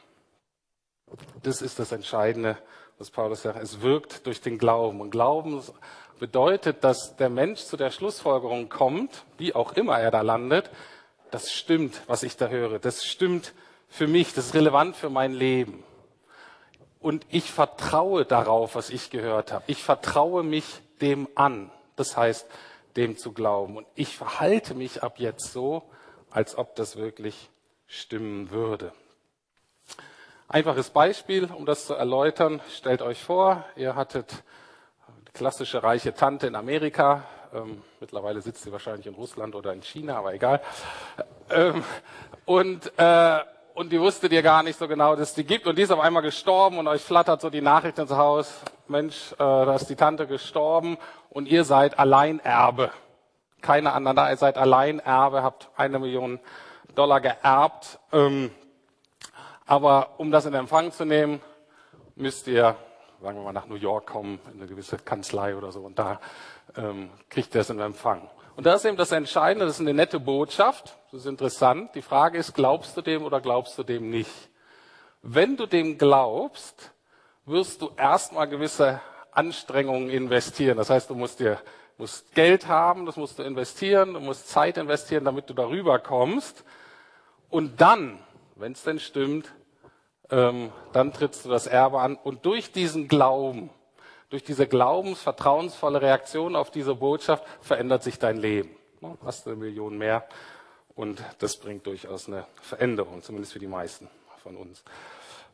Das 1.43 1.63
ist 1.63 1.79
das 1.79 1.93
Entscheidende, 1.93 2.57
was 2.99 3.11
Paulus 3.11 3.43
sagt. 3.43 3.61
Es 3.61 3.81
wirkt 3.81 4.27
durch 4.27 4.41
den 4.41 4.59
Glauben. 4.59 5.01
Und 5.01 5.11
Glauben 5.11 5.61
bedeutet, 6.19 6.85
dass 6.85 7.17
der 7.17 7.31
Mensch 7.31 7.63
zu 7.63 7.77
der 7.77 7.91
Schlussfolgerung 7.91 8.69
kommt, 8.69 9.25
wie 9.39 9.55
auch 9.55 9.73
immer 9.73 9.99
er 9.99 10.11
da 10.11 10.21
landet, 10.21 10.71
das 11.31 11.51
stimmt, 11.51 12.03
was 12.07 12.23
ich 12.23 12.37
da 12.37 12.49
höre. 12.49 12.79
Das 12.79 13.05
stimmt 13.05 13.55
für 13.89 14.07
mich, 14.07 14.35
das 14.35 14.47
ist 14.47 14.55
relevant 14.55 14.97
für 14.97 15.11
mein 15.11 15.33
Leben 15.33 15.83
und 17.01 17.27
ich 17.31 17.51
vertraue 17.51 18.25
darauf, 18.25 18.75
was 18.75 18.91
ich 18.91 19.11
gehört 19.11 19.53
habe. 19.53 19.65
Ich 19.67 19.83
vertraue 19.83 20.43
mich 20.43 20.65
dem 21.01 21.29
an. 21.35 21.71
Das 21.97 22.17
heißt, 22.17 22.47
dem 22.97 23.17
zu 23.17 23.33
glauben. 23.33 23.77
Und 23.77 23.87
ich 23.95 24.17
verhalte 24.17 24.75
mich 24.75 25.03
ab 25.03 25.19
jetzt 25.19 25.53
so, 25.53 25.83
als 26.31 26.57
ob 26.57 26.77
das 26.77 26.97
wirklich 26.97 27.51
stimmen 27.87 28.51
würde. 28.51 28.93
Einfaches 30.49 30.91
Beispiel, 30.91 31.49
um 31.53 31.65
das 31.65 31.87
zu 31.87 31.95
erläutern. 31.95 32.61
Stellt 32.71 33.03
euch 33.03 33.23
vor, 33.23 33.65
ihr 33.77 33.95
hattet 33.95 34.43
eine 35.07 35.31
klassische 35.33 35.83
reiche 35.83 36.13
Tante 36.13 36.49
in 36.49 36.55
Amerika. 36.55 37.25
Ähm, 37.55 37.83
mittlerweile 38.01 38.43
sitzt 38.43 38.63
sie 38.63 38.73
wahrscheinlich 38.73 39.07
in 39.07 39.15
Russland 39.15 39.55
oder 39.55 39.73
in 39.73 39.83
China, 39.83 40.19
aber 40.19 40.35
egal. 40.35 40.61
Ähm, 41.51 41.83
und 42.45 42.93
äh, 42.97 43.41
und 43.81 43.91
die 43.91 43.99
wusstet 43.99 44.31
ihr 44.33 44.43
gar 44.43 44.63
nicht 44.63 44.79
so 44.79 44.87
genau, 44.87 45.17
dass 45.17 45.31
es 45.31 45.35
die 45.35 45.45
gibt. 45.45 45.67
Und 45.67 45.79
die 45.79 45.83
ist 45.83 45.91
auf 45.91 46.01
einmal 46.01 46.23
gestorben 46.23 46.77
und 46.77 46.87
euch 46.87 47.01
flattert 47.01 47.41
so 47.41 47.49
die 47.49 47.63
Nachricht 47.63 47.99
ins 47.99 48.11
Haus, 48.11 48.61
Mensch, 48.89 49.33
äh, 49.33 49.37
da 49.39 49.75
ist 49.75 49.87
die 49.87 49.97
Tante 49.97 50.27
gestorben 50.27 50.99
und 51.31 51.49
ihr 51.49 51.65
seid 51.65 51.99
Alleinerbe. 51.99 52.91
Keine 53.63 53.95
anderen 53.95 54.19
ihr 54.19 54.37
seid 54.37 54.59
Alleinerbe, 54.59 55.43
habt 55.43 55.71
eine 55.79 55.99
Million 55.99 56.41
Dollar 56.95 57.23
geerbt. 57.23 57.99
Ähm, 58.13 58.51
aber 59.65 60.11
um 60.19 60.31
das 60.31 60.45
in 60.45 60.53
Empfang 60.53 60.93
zu 60.93 61.07
nehmen, 61.07 61.41
müsst 62.17 62.49
ihr, 62.49 62.77
sagen 63.23 63.39
wir 63.39 63.45
mal, 63.45 63.55
nach 63.55 63.67
New 63.67 63.77
York 63.77 64.09
kommen, 64.09 64.41
in 64.53 64.61
eine 64.61 64.67
gewisse 64.67 64.99
Kanzlei 64.99 65.57
oder 65.57 65.73
so, 65.73 65.81
und 65.81 65.99
da 65.99 66.21
ähm, 66.77 67.09
kriegt 67.31 67.55
ihr 67.55 67.63
es 67.63 67.71
in 67.71 67.81
Empfang. 67.81 68.29
Und 68.61 68.67
das 68.67 68.83
ist 68.83 68.89
eben 68.89 68.99
das 68.99 69.11
Entscheidende, 69.11 69.65
das 69.65 69.77
ist 69.77 69.81
eine 69.81 69.95
nette 69.95 70.21
Botschaft, 70.21 70.95
das 71.11 71.23
ist 71.23 71.27
interessant. 71.27 71.95
Die 71.95 72.03
Frage 72.03 72.37
ist, 72.37 72.53
glaubst 72.53 72.95
du 72.95 73.01
dem 73.01 73.25
oder 73.25 73.41
glaubst 73.41 73.79
du 73.79 73.83
dem 73.83 74.11
nicht? 74.11 74.51
Wenn 75.23 75.57
du 75.57 75.65
dem 75.65 75.97
glaubst, 75.97 76.93
wirst 77.47 77.81
du 77.81 77.91
erstmal 77.97 78.49
gewisse 78.49 79.01
Anstrengungen 79.33 80.11
investieren. 80.11 80.77
Das 80.77 80.91
heißt, 80.91 81.09
du 81.09 81.15
musst 81.15 81.41
dir 81.41 81.59
musst 81.97 82.35
Geld 82.35 82.69
haben, 82.69 83.07
das 83.07 83.17
musst 83.17 83.39
du 83.39 83.45
investieren, 83.45 84.13
du 84.13 84.21
musst 84.21 84.51
Zeit 84.51 84.77
investieren, 84.77 85.25
damit 85.25 85.49
du 85.49 85.55
darüber 85.55 85.99
kommst. 85.99 86.63
Und 87.49 87.81
dann, 87.81 88.19
wenn 88.57 88.73
es 88.73 88.83
denn 88.83 88.99
stimmt, 88.99 89.55
ähm, 90.31 90.71
dann 90.93 91.15
trittst 91.15 91.47
du 91.47 91.49
das 91.49 91.67
Erbe 91.67 92.01
an. 92.01 92.15
Und 92.15 92.45
durch 92.45 92.73
diesen 92.73 93.09
Glauben, 93.09 93.71
durch 94.31 94.45
diese 94.45 94.67
glaubensvertrauensvolle 94.67 96.01
Reaktion 96.01 96.57
auf 96.57 96.71
diese 96.71 96.95
Botschaft 96.95 97.45
verändert 97.61 98.03
sich 98.03 98.19
dein 98.19 98.37
Leben. 98.37 98.71
Hast 99.25 99.47
eine 99.47 99.57
Million 99.57 99.99
mehr 99.99 100.27
und 100.95 101.23
das 101.39 101.57
bringt 101.57 101.87
durchaus 101.87 102.29
eine 102.29 102.47
Veränderung, 102.61 103.23
zumindest 103.23 103.53
für 103.53 103.59
die 103.59 103.67
meisten 103.67 104.09
von 104.43 104.57
uns. 104.57 104.83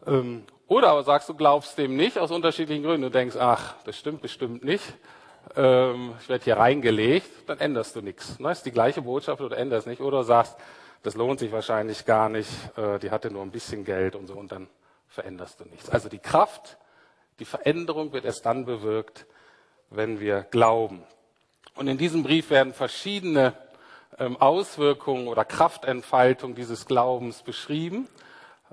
Ähm, 0.06 0.44
oder 0.68 0.88
aber 0.88 1.04
sagst 1.04 1.28
du, 1.28 1.34
glaubst 1.34 1.78
dem 1.78 1.96
nicht 1.96 2.18
aus 2.18 2.30
unterschiedlichen 2.30 2.82
Gründen. 2.82 3.02
Du 3.02 3.10
denkst, 3.10 3.36
ach, 3.38 3.74
das 3.84 3.96
stimmt 3.96 4.20
bestimmt 4.20 4.64
nicht. 4.64 4.84
Ähm, 5.54 6.14
ich 6.20 6.28
werde 6.28 6.44
hier 6.44 6.56
reingelegt, 6.56 7.30
dann 7.46 7.58
änderst 7.58 7.94
du 7.94 8.02
nichts. 8.02 8.28
Das 8.28 8.38
ne, 8.40 8.50
ist 8.50 8.66
die 8.66 8.72
gleiche 8.72 9.02
Botschaft 9.02 9.40
oder 9.40 9.56
änderst 9.56 9.86
nicht. 9.86 10.00
Oder 10.00 10.24
sagst, 10.24 10.56
das 11.02 11.14
lohnt 11.14 11.38
sich 11.38 11.52
wahrscheinlich 11.52 12.04
gar 12.04 12.28
nicht, 12.28 12.50
äh, 12.76 12.98
die 12.98 13.10
hatte 13.10 13.30
nur 13.30 13.42
ein 13.42 13.52
bisschen 13.52 13.84
Geld 13.84 14.16
und 14.16 14.26
so 14.26 14.34
und 14.34 14.50
dann 14.50 14.66
veränderst 15.08 15.60
du 15.60 15.64
nichts. 15.64 15.88
Also 15.88 16.08
die 16.08 16.18
Kraft, 16.18 16.76
die 17.38 17.44
Veränderung 17.44 18.12
wird 18.12 18.24
erst 18.24 18.46
dann 18.46 18.64
bewirkt, 18.64 19.26
wenn 19.90 20.20
wir 20.20 20.42
glauben. 20.42 21.02
Und 21.74 21.88
in 21.88 21.98
diesem 21.98 22.22
Brief 22.22 22.50
werden 22.50 22.72
verschiedene 22.72 23.54
ähm, 24.18 24.36
Auswirkungen 24.38 25.28
oder 25.28 25.44
Kraftentfaltung 25.44 26.54
dieses 26.54 26.86
Glaubens 26.86 27.42
beschrieben. 27.42 28.08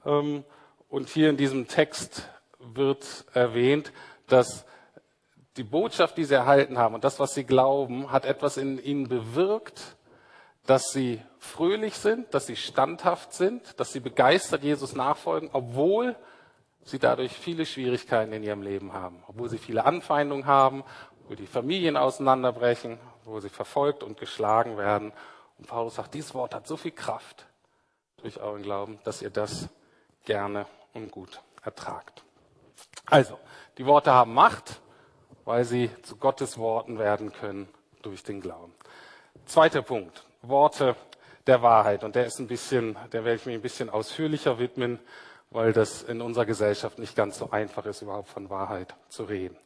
Ähm, 0.06 0.44
und 0.90 1.10
hier 1.10 1.30
in 1.30 1.38
diesem 1.38 1.68
Text 1.68 2.30
wird 2.60 3.26
erwähnt, 3.34 3.92
dass 4.28 4.66
die 5.58 5.64
Botschaft, 5.64 6.18
die 6.18 6.24
sie 6.24 6.34
erhalten 6.34 6.78
haben 6.78 6.96
und 6.96 7.04
das, 7.04 7.20
was 7.20 7.34
sie 7.34 7.44
glauben, 7.44 8.12
hat 8.12 8.26
etwas 8.26 8.58
in 8.58 8.84
ihnen 8.84 9.08
bewirkt, 9.08 9.98
dass 10.66 10.92
sie 10.92 11.22
fröhlich 11.40 11.96
sind, 11.96 12.34
dass 12.34 12.48
sie 12.48 12.56
standhaft 12.56 13.34
sind, 13.34 13.80
dass 13.80 13.92
sie 13.92 14.00
begeistert 14.00 14.64
Jesus 14.64 14.96
nachfolgen, 14.96 15.50
obwohl 15.52 16.16
sie 16.84 17.00
dadurch 17.00 17.34
viele 17.34 17.66
Schwierigkeiten 17.66 18.34
in 18.34 18.44
ihrem 18.44 18.62
Leben 18.62 18.94
haben, 18.94 19.24
obwohl 19.28 19.50
sie 19.50 19.58
viele 19.58 19.86
Anfeindungen 19.86 20.46
haben, 20.46 20.84
wo 21.28 21.36
die 21.36 21.48
Familien 21.48 21.98
auseinanderbrechen, 21.98 23.00
wo 23.26 23.40
sie 23.40 23.50
verfolgt 23.50 24.04
und 24.04 24.20
geschlagen 24.20 24.78
werden. 24.78 25.14
Und 25.58 25.68
Paulus 25.68 25.96
sagt, 25.96 26.14
dieses 26.14 26.34
Wort 26.34 26.54
hat 26.54 26.68
so 26.68 26.78
viel 26.78 26.92
Kraft 26.92 27.46
durch 28.18 28.40
euren 28.40 28.64
Glauben, 28.64 29.00
dass 29.04 29.22
ihr 29.22 29.30
das 29.30 29.70
gerne 30.26 30.66
und 30.94 31.12
gut 31.12 31.42
ertragt. 31.64 32.24
Also, 33.06 33.40
die 33.78 33.86
Worte 33.86 34.12
haben 34.14 34.34
Macht, 34.34 34.82
weil 35.46 35.66
sie 35.66 35.90
zu 36.04 36.16
Gottes 36.18 36.58
Worten 36.58 37.00
werden 37.00 37.32
können 37.32 37.68
durch 38.02 38.24
den 38.24 38.42
Glauben. 38.42 38.74
Zweiter 39.46 39.82
Punkt, 39.82 40.26
Worte 40.42 40.96
der 41.48 41.62
Wahrheit. 41.62 42.04
Und 42.04 42.16
der 42.16 42.26
ist 42.26 42.40
ein 42.40 42.48
bisschen, 42.48 42.98
der 43.12 43.26
werde 43.26 43.38
ich 43.38 43.46
mir 43.46 43.54
ein 43.54 43.62
bisschen 43.62 43.90
ausführlicher 43.90 44.60
widmen, 44.60 45.00
weil 45.54 45.72
das 45.72 46.02
in 46.04 46.22
unserer 46.22 46.46
Gesellschaft 46.46 47.00
nicht 47.00 47.16
ganz 47.16 47.38
so 47.38 47.52
einfach 47.52 47.86
ist, 47.86 48.02
überhaupt 48.02 48.30
von 48.30 48.50
Wahrheit 48.50 48.96
zu 49.08 49.24
reden. 49.24 49.58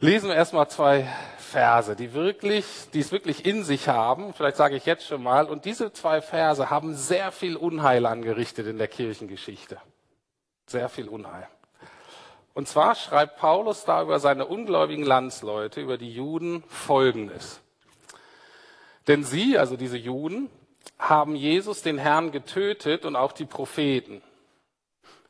Lesen 0.00 0.30
wir 0.30 0.34
erstmal 0.34 0.68
zwei 0.68 1.06
Verse, 1.38 1.94
die 1.94 2.12
wirklich, 2.12 2.66
die 2.92 2.98
es 2.98 3.12
wirklich 3.12 3.46
in 3.46 3.62
sich 3.62 3.88
haben. 3.88 4.34
Vielleicht 4.34 4.56
sage 4.56 4.74
ich 4.74 4.84
jetzt 4.84 5.06
schon 5.06 5.22
mal. 5.22 5.48
Und 5.48 5.64
diese 5.64 5.92
zwei 5.92 6.20
Verse 6.20 6.70
haben 6.70 6.96
sehr 6.96 7.30
viel 7.30 7.56
Unheil 7.56 8.04
angerichtet 8.06 8.66
in 8.66 8.78
der 8.78 8.88
Kirchengeschichte. 8.88 9.80
Sehr 10.66 10.88
viel 10.88 11.08
Unheil. 11.08 11.46
Und 12.54 12.66
zwar 12.66 12.96
schreibt 12.96 13.36
Paulus 13.38 13.84
da 13.84 14.02
über 14.02 14.18
seine 14.18 14.46
ungläubigen 14.46 15.04
Landsleute, 15.04 15.80
über 15.80 15.98
die 15.98 16.12
Juden, 16.12 16.64
Folgendes. 16.66 17.60
Denn 19.06 19.22
sie, 19.22 19.56
also 19.56 19.76
diese 19.76 19.98
Juden, 19.98 20.50
haben 20.98 21.34
Jesus, 21.34 21.82
den 21.82 21.98
Herrn, 21.98 22.32
getötet 22.32 23.04
und 23.04 23.16
auch 23.16 23.32
die 23.32 23.44
Propheten. 23.44 24.22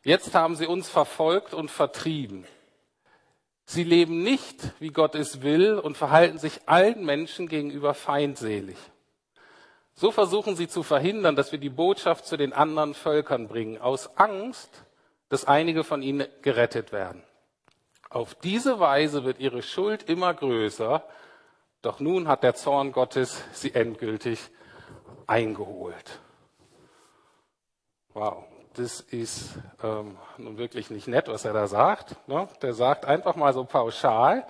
Jetzt 0.05 0.35
haben 0.35 0.57
sie 0.57 0.67
uns 0.67 0.89
verfolgt 0.89 1.55
und 1.55 1.71
vertrieben. 1.71 2.45
Sie 3.65 3.85
leben 3.85 4.23
nicht, 4.23 4.73
wie 4.81 4.91
Gott 4.91 5.15
es 5.15 5.43
will, 5.43 5.79
und 5.79 5.97
verhalten 5.97 6.39
sich 6.39 6.61
allen 6.67 7.05
Menschen 7.05 7.49
gegenüber 7.49 7.95
feindselig. 7.95 8.77
So 9.95 10.11
versuchen 10.11 10.57
sie 10.57 10.69
zu 10.69 10.83
verhindern, 10.83 11.37
dass 11.37 11.53
wir 11.53 11.59
die 11.59 11.71
Botschaft 11.71 12.27
zu 12.27 12.37
den 12.37 12.53
anderen 12.53 12.95
Völkern 12.95 13.49
bringen, 13.49 13.79
aus 13.79 14.17
Angst, 14.17 14.85
dass 15.29 15.45
einige 15.45 15.85
von 15.85 16.03
ihnen 16.03 16.27
gerettet 16.43 16.93
werden. 16.93 17.23
Auf 18.11 18.35
diese 18.35 18.81
Weise 18.81 19.25
wird 19.25 19.39
ihre 19.39 19.63
Schuld 19.63 20.03
immer 20.09 20.35
größer, 20.35 21.07
doch 21.81 22.01
nun 22.01 22.29
hat 22.29 22.43
der 22.43 22.55
Zorn 22.55 22.93
Gottes 22.93 23.43
sie 23.53 23.75
endgültig 23.75 24.51
eingeholt. 25.33 26.21
Wow 28.15 28.45
das 28.75 29.01
ist 29.01 29.59
ähm, 29.83 30.17
nun 30.39 30.59
wirklich 30.59 30.91
nicht 30.91 31.09
nett, 31.09 31.29
was 31.29 31.45
er 31.45 31.53
da 31.53 31.67
sagt. 31.67 32.17
Ne? 32.29 32.49
Der 32.63 32.75
sagt 32.75 33.05
einfach 33.05 33.37
mal 33.37 33.53
so 33.53 33.65
pauschal, 33.65 34.47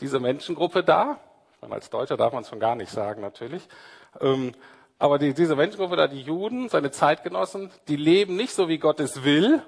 diese 0.00 0.18
Menschengruppe 0.18 0.82
da, 0.82 1.18
als 1.68 1.90
Deutscher 1.90 2.16
darf 2.16 2.32
man 2.32 2.42
es 2.42 2.48
schon 2.48 2.60
gar 2.60 2.74
nicht 2.74 2.90
sagen 2.90 3.20
natürlich, 3.20 3.68
ähm, 4.20 4.54
aber 4.98 5.18
die, 5.18 5.34
diese 5.34 5.56
Menschengruppe 5.56 5.96
da, 5.96 6.06
die 6.06 6.22
Juden, 6.22 6.68
seine 6.68 6.90
Zeitgenossen, 6.90 7.70
die 7.88 7.96
leben 7.96 8.36
nicht 8.36 8.52
so, 8.52 8.68
wie 8.68 8.78
Gott 8.78 9.00
es 9.00 9.24
will, 9.24 9.62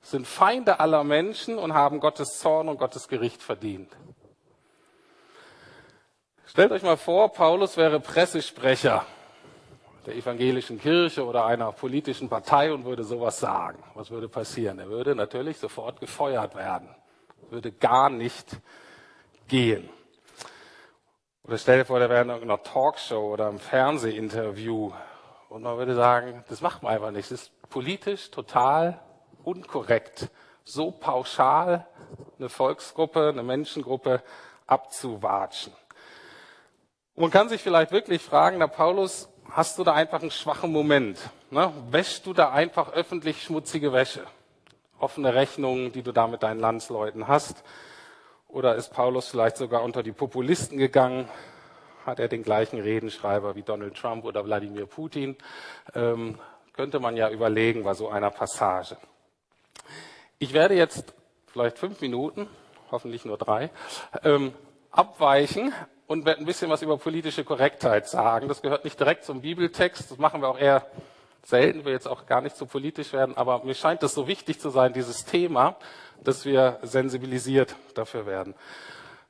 sind 0.00 0.26
Feinde 0.26 0.80
aller 0.80 1.04
Menschen 1.04 1.58
und 1.58 1.72
haben 1.72 2.00
Gottes 2.00 2.38
Zorn 2.38 2.68
und 2.68 2.78
Gottes 2.78 3.08
Gericht 3.08 3.42
verdient. 3.42 3.90
Stellt 6.46 6.72
euch 6.72 6.82
mal 6.82 6.96
vor, 6.96 7.32
Paulus 7.32 7.76
wäre 7.76 8.00
Pressesprecher 8.00 9.06
der 10.06 10.16
evangelischen 10.16 10.80
Kirche 10.80 11.24
oder 11.24 11.46
einer 11.46 11.72
politischen 11.72 12.28
Partei 12.28 12.72
und 12.72 12.84
würde 12.84 13.04
sowas 13.04 13.40
sagen. 13.40 13.82
Was 13.94 14.10
würde 14.10 14.28
passieren? 14.28 14.78
Er 14.78 14.88
würde 14.88 15.14
natürlich 15.14 15.58
sofort 15.58 16.00
gefeuert 16.00 16.54
werden. 16.54 16.88
Würde 17.50 17.72
gar 17.72 18.10
nicht 18.10 18.58
gehen. 19.48 19.88
Oder 21.44 21.58
stell 21.58 21.78
dir 21.78 21.84
vor, 21.84 21.98
der 21.98 22.08
wäre 22.08 22.22
in 22.22 22.30
irgendeiner 22.30 22.62
Talkshow 22.62 23.32
oder 23.32 23.48
im 23.48 23.58
Fernsehinterview 23.58 24.92
und 25.50 25.62
man 25.62 25.76
würde 25.76 25.94
sagen, 25.94 26.42
das 26.48 26.60
macht 26.62 26.82
man 26.82 26.94
einfach 26.94 27.10
nicht. 27.10 27.30
Das 27.30 27.42
ist 27.42 27.68
politisch 27.68 28.30
total 28.30 29.00
unkorrekt, 29.44 30.30
so 30.64 30.90
pauschal 30.90 31.86
eine 32.38 32.48
Volksgruppe, 32.48 33.28
eine 33.28 33.42
Menschengruppe 33.42 34.22
abzuwatschen. 34.66 35.72
Und 37.14 37.22
man 37.22 37.30
kann 37.30 37.48
sich 37.48 37.62
vielleicht 37.62 37.92
wirklich 37.92 38.22
fragen, 38.22 38.58
der 38.58 38.66
Paulus 38.66 39.28
hast 39.54 39.78
du 39.78 39.84
da 39.84 39.94
einfach 39.94 40.20
einen 40.20 40.32
schwachen 40.32 40.72
Moment. 40.72 41.30
Ne? 41.50 41.72
Wäschst 41.90 42.26
du 42.26 42.32
da 42.32 42.50
einfach 42.50 42.92
öffentlich 42.92 43.42
schmutzige 43.42 43.92
Wäsche? 43.92 44.26
Offene 44.98 45.34
Rechnungen, 45.34 45.92
die 45.92 46.02
du 46.02 46.12
da 46.12 46.26
mit 46.26 46.42
deinen 46.42 46.58
Landsleuten 46.58 47.28
hast? 47.28 47.62
Oder 48.48 48.74
ist 48.74 48.92
Paulus 48.92 49.28
vielleicht 49.28 49.56
sogar 49.56 49.82
unter 49.82 50.02
die 50.02 50.12
Populisten 50.12 50.76
gegangen? 50.76 51.28
Hat 52.04 52.18
er 52.18 52.28
den 52.28 52.42
gleichen 52.42 52.80
Redenschreiber 52.80 53.54
wie 53.54 53.62
Donald 53.62 53.96
Trump 53.96 54.24
oder 54.24 54.44
Wladimir 54.44 54.86
Putin? 54.86 55.36
Ähm, 55.94 56.38
könnte 56.72 56.98
man 56.98 57.16
ja 57.16 57.30
überlegen 57.30 57.84
bei 57.84 57.94
so 57.94 58.08
einer 58.08 58.30
Passage. 58.30 58.96
Ich 60.38 60.52
werde 60.52 60.74
jetzt 60.74 61.14
vielleicht 61.46 61.78
fünf 61.78 62.00
Minuten, 62.00 62.48
hoffentlich 62.90 63.24
nur 63.24 63.38
drei, 63.38 63.70
ähm, 64.24 64.52
abweichen 64.90 65.72
und 66.06 66.24
werde 66.24 66.40
ein 66.40 66.46
bisschen 66.46 66.70
was 66.70 66.82
über 66.82 66.98
politische 66.98 67.44
Korrektheit 67.44 68.08
sagen. 68.08 68.48
Das 68.48 68.62
gehört 68.62 68.84
nicht 68.84 68.98
direkt 68.98 69.24
zum 69.24 69.40
Bibeltext, 69.40 70.10
das 70.10 70.18
machen 70.18 70.40
wir 70.42 70.48
auch 70.48 70.58
eher 70.58 70.86
selten, 71.42 71.84
wir 71.84 71.92
jetzt 71.92 72.08
auch 72.08 72.26
gar 72.26 72.40
nicht 72.40 72.56
so 72.56 72.66
politisch 72.66 73.12
werden, 73.12 73.36
aber 73.36 73.64
mir 73.64 73.74
scheint 73.74 74.02
es 74.02 74.14
so 74.14 74.26
wichtig 74.26 74.60
zu 74.60 74.70
sein, 74.70 74.92
dieses 74.92 75.24
Thema, 75.24 75.76
dass 76.22 76.44
wir 76.44 76.78
sensibilisiert 76.82 77.76
dafür 77.94 78.26
werden. 78.26 78.54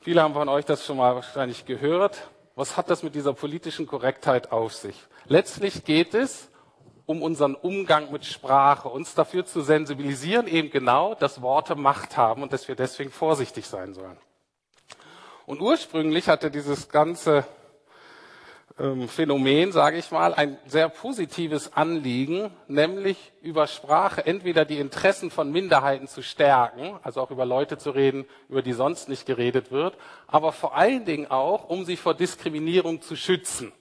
Viele 0.01 0.23
haben 0.23 0.35
von 0.35 0.49
euch 0.49 0.65
das 0.65 0.85
schon 0.85 0.99
mal 0.99 1.15
wahrscheinlich 1.15 1.65
gehört. 1.65 2.29
Was 2.57 2.77
hat 2.77 2.91
das 2.91 3.03
mit 3.03 3.15
dieser 3.15 3.33
politischen 3.33 3.87
Korrektheit 3.87 4.53
auf 4.53 4.75
sich? 4.75 5.03
Letztlich 5.27 5.85
geht 5.85 6.15
es 6.15 6.51
um 7.07 7.23
unseren 7.23 7.55
Umgang 7.55 8.13
mit 8.13 8.25
Sprache, 8.25 8.89
uns 8.89 9.15
dafür 9.15 9.45
zu 9.45 9.61
sensibilisieren, 9.61 10.47
eben 10.47 10.71
genau, 10.71 11.15
dass 11.15 11.43
Worte 11.43 11.75
Macht 11.75 12.17
haben 12.17 12.43
und 12.43 12.53
dass 12.53 12.69
wir 12.69 12.77
deswegen 12.77 13.11
vorsichtig 13.11 13.67
sein 13.67 13.93
sollen. 13.93 14.17
Und 15.47 15.61
ursprünglich 15.61 16.29
hatte 16.29 16.51
dieses 16.51 16.89
ganze 16.89 17.45
ähm, 18.79 19.09
Phänomen, 19.09 19.73
sage 19.73 19.99
ich 19.99 20.11
mal, 20.11 20.35
ein 20.35 20.59
sehr 20.67 20.89
positives 20.89 21.75
Anliegen, 21.75 22.51
nämlich 22.67 23.33
über 23.43 23.67
Sprache 23.67 24.27
entweder 24.27 24.65
die 24.65 24.79
Interessen 24.79 25.31
von 25.31 25.53
Minderheiten 25.53 26.09
zu 26.09 26.23
stärken, 26.23 26.99
also 27.03 27.21
auch 27.21 27.31
über 27.31 27.45
Leute 27.45 27.79
zu 27.79 27.91
reden, 27.91 28.25
über 28.49 28.63
die 28.63 28.73
sonst 28.73 29.09
nicht 29.09 29.27
geredet 29.27 29.71
wird, 29.71 29.97
aber 30.27 30.51
vor 30.51 30.77
allen 30.77 31.05
Dingen 31.05 31.31
auch, 31.31 31.69
um 31.69 31.85
sie 31.85 31.97
vor 31.97 32.15
Diskriminierung 32.15 33.01
zu 33.01 33.15
schützen. 33.15 33.73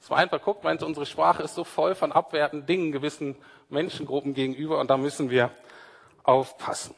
Es 0.00 0.10
war 0.10 0.18
einfach, 0.18 0.42
guckt, 0.42 0.64
meint, 0.64 0.82
unsere 0.82 1.06
Sprache 1.06 1.44
ist 1.44 1.54
so 1.54 1.62
voll 1.62 1.94
von 1.94 2.10
abwertenden 2.10 2.66
Dingen 2.66 2.90
gewissen 2.90 3.36
Menschengruppen 3.68 4.34
gegenüber 4.34 4.80
und 4.80 4.90
da 4.90 4.96
müssen 4.96 5.30
wir 5.30 5.52
aufpassen. 6.24 6.96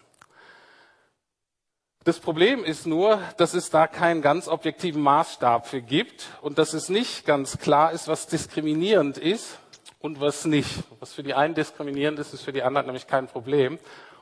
Das 2.04 2.20
Problem 2.20 2.64
ist 2.64 2.87
nur, 2.87 3.18
dass 3.38 3.54
es 3.54 3.70
da 3.70 3.87
keinen 3.87 4.20
ganz 4.20 4.46
objektiven 4.46 5.00
Maßstab 5.00 5.66
für 5.66 5.80
gibt 5.80 6.26
und 6.42 6.58
dass 6.58 6.75
es 6.75 6.90
nicht 6.90 7.25
ganz 7.25 7.56
klar 7.56 7.92
ist, 7.92 8.08
was 8.08 8.26
diskriminierend 8.26 9.16
ist 9.16 9.58
und 10.00 10.20
was 10.20 10.44
nicht. 10.44 10.84
Was 11.00 11.14
für 11.14 11.23
die 11.23 11.32
einen 11.32 11.54
diskriminierend 11.54 12.18
ist, 12.18 12.34
ist 12.34 12.42
für 12.42 12.52
die 12.52 12.62
anderen 12.62 12.88
nämlich 12.88 13.06
kein 13.06 13.26
Problem. 13.26 13.78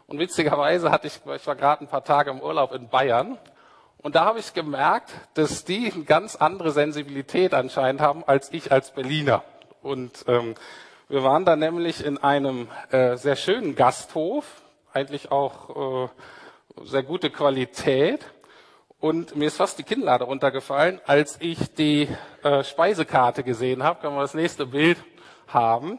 Und 0.07 0.21
witzigerweise 0.21 0.93
hatte 0.93 1.09
ich, 1.09 1.15
ich 1.35 1.47
war 1.49 1.57
gerade 1.57 1.83
ein 1.83 1.89
paar 1.89 2.05
Tage 2.05 2.31
im 2.31 2.41
Urlaub 2.41 2.73
in 2.73 2.89
Bayern 2.89 3.37
und 3.99 4.15
da 4.15 4.27
habe 4.27 4.39
ich 4.39 4.55
gemerkt, 4.55 5.11
dass 5.35 5.65
die 5.65 5.91
eine 5.93 6.05
ganz 6.05 6.37
andere 6.37 6.71
Sensibilität 6.71 7.53
anscheinend 7.53 8.01
haben 8.01 8.23
als 8.25 8.53
ich 8.53 8.71
als 8.71 8.93
Berliner. 8.93 9.43
Und 9.83 10.25
ähm, 10.29 10.55
wir 11.09 11.25
waren 11.25 11.45
da 11.45 11.57
nämlich 11.57 12.05
in 12.05 12.19
einem 12.19 12.69
äh, 12.93 13.17
sehr 13.17 13.35
schönen 13.35 13.75
Gasthof, 13.75 14.45
eigentlich 14.93 15.33
auch 15.33 16.05
äh, 16.05 16.09
sehr 16.85 17.03
gute 17.03 17.31
Qualität. 17.31 18.25
Und 19.01 19.35
mir 19.35 19.47
ist 19.47 19.57
fast 19.57 19.79
die 19.79 19.83
Kinnlade 19.83 20.25
runtergefallen, 20.25 21.01
als 21.07 21.37
ich 21.41 21.75
die 21.75 22.09
äh, 22.45 22.63
Speisekarte 22.63 23.43
gesehen 23.43 23.83
habe. 23.83 24.01
Können 24.01 24.15
wir 24.15 24.23
das 24.23 24.35
nächste 24.35 24.67
Bild 24.67 24.99
haben? 25.49 25.99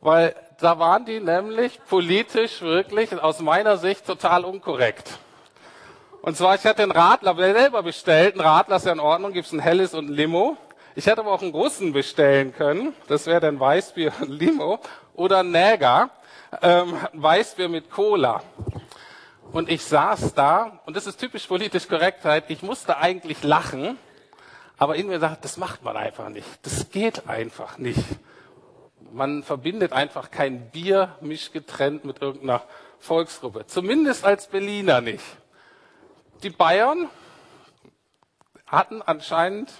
Weil 0.00 0.34
da 0.58 0.78
waren 0.78 1.04
die 1.04 1.20
nämlich 1.20 1.80
politisch 1.88 2.62
wirklich 2.62 3.12
aus 3.20 3.40
meiner 3.40 3.76
Sicht 3.76 4.06
total 4.06 4.44
unkorrekt. 4.44 5.18
Und 6.22 6.36
zwar, 6.36 6.54
ich 6.54 6.64
hatte 6.64 6.82
einen 6.82 6.92
Radler 6.92 7.34
selber 7.36 7.82
bestellt. 7.82 8.36
Ein 8.36 8.40
Radler 8.40 8.76
ist 8.76 8.86
ja 8.86 8.92
in 8.92 9.00
Ordnung, 9.00 9.32
gibt 9.32 9.48
es 9.48 9.52
ein 9.52 9.60
helles 9.60 9.92
und 9.92 10.08
ein 10.08 10.12
Limo. 10.12 10.56
Ich 10.94 11.06
hätte 11.06 11.20
aber 11.20 11.32
auch 11.32 11.42
einen 11.42 11.52
großen 11.52 11.92
bestellen 11.92 12.54
können. 12.54 12.94
Das 13.08 13.26
wäre 13.26 13.40
dann 13.40 13.58
Weißbier 13.58 14.12
und 14.20 14.30
Limo. 14.30 14.78
Oder 15.14 15.40
ein 15.40 15.50
Näger, 15.50 16.10
ähm, 16.62 16.94
Weißbier 17.12 17.68
mit 17.68 17.90
Cola. 17.90 18.42
Und 19.52 19.68
ich 19.68 19.84
saß 19.84 20.32
da, 20.32 20.80
und 20.86 20.96
das 20.96 21.06
ist 21.06 21.20
typisch 21.20 21.46
politisch 21.46 21.86
Korrektheit, 21.86 22.44
ich 22.48 22.62
musste 22.62 22.96
eigentlich 22.96 23.42
lachen, 23.42 23.98
aber 24.78 24.96
in 24.96 25.08
mir 25.08 25.20
sagt, 25.20 25.44
das 25.44 25.58
macht 25.58 25.84
man 25.84 25.94
einfach 25.94 26.30
nicht. 26.30 26.48
Das 26.62 26.90
geht 26.90 27.28
einfach 27.28 27.76
nicht. 27.76 28.02
Man 29.12 29.42
verbindet 29.42 29.92
einfach 29.92 30.30
kein 30.30 30.70
Bier 30.70 31.16
mischgetrennt 31.20 32.06
mit 32.06 32.22
irgendeiner 32.22 32.62
Volksgruppe. 32.98 33.66
Zumindest 33.66 34.24
als 34.24 34.46
Berliner 34.46 35.02
nicht. 35.02 35.24
Die 36.42 36.50
Bayern 36.50 37.10
hatten 38.66 39.02
anscheinend, 39.02 39.70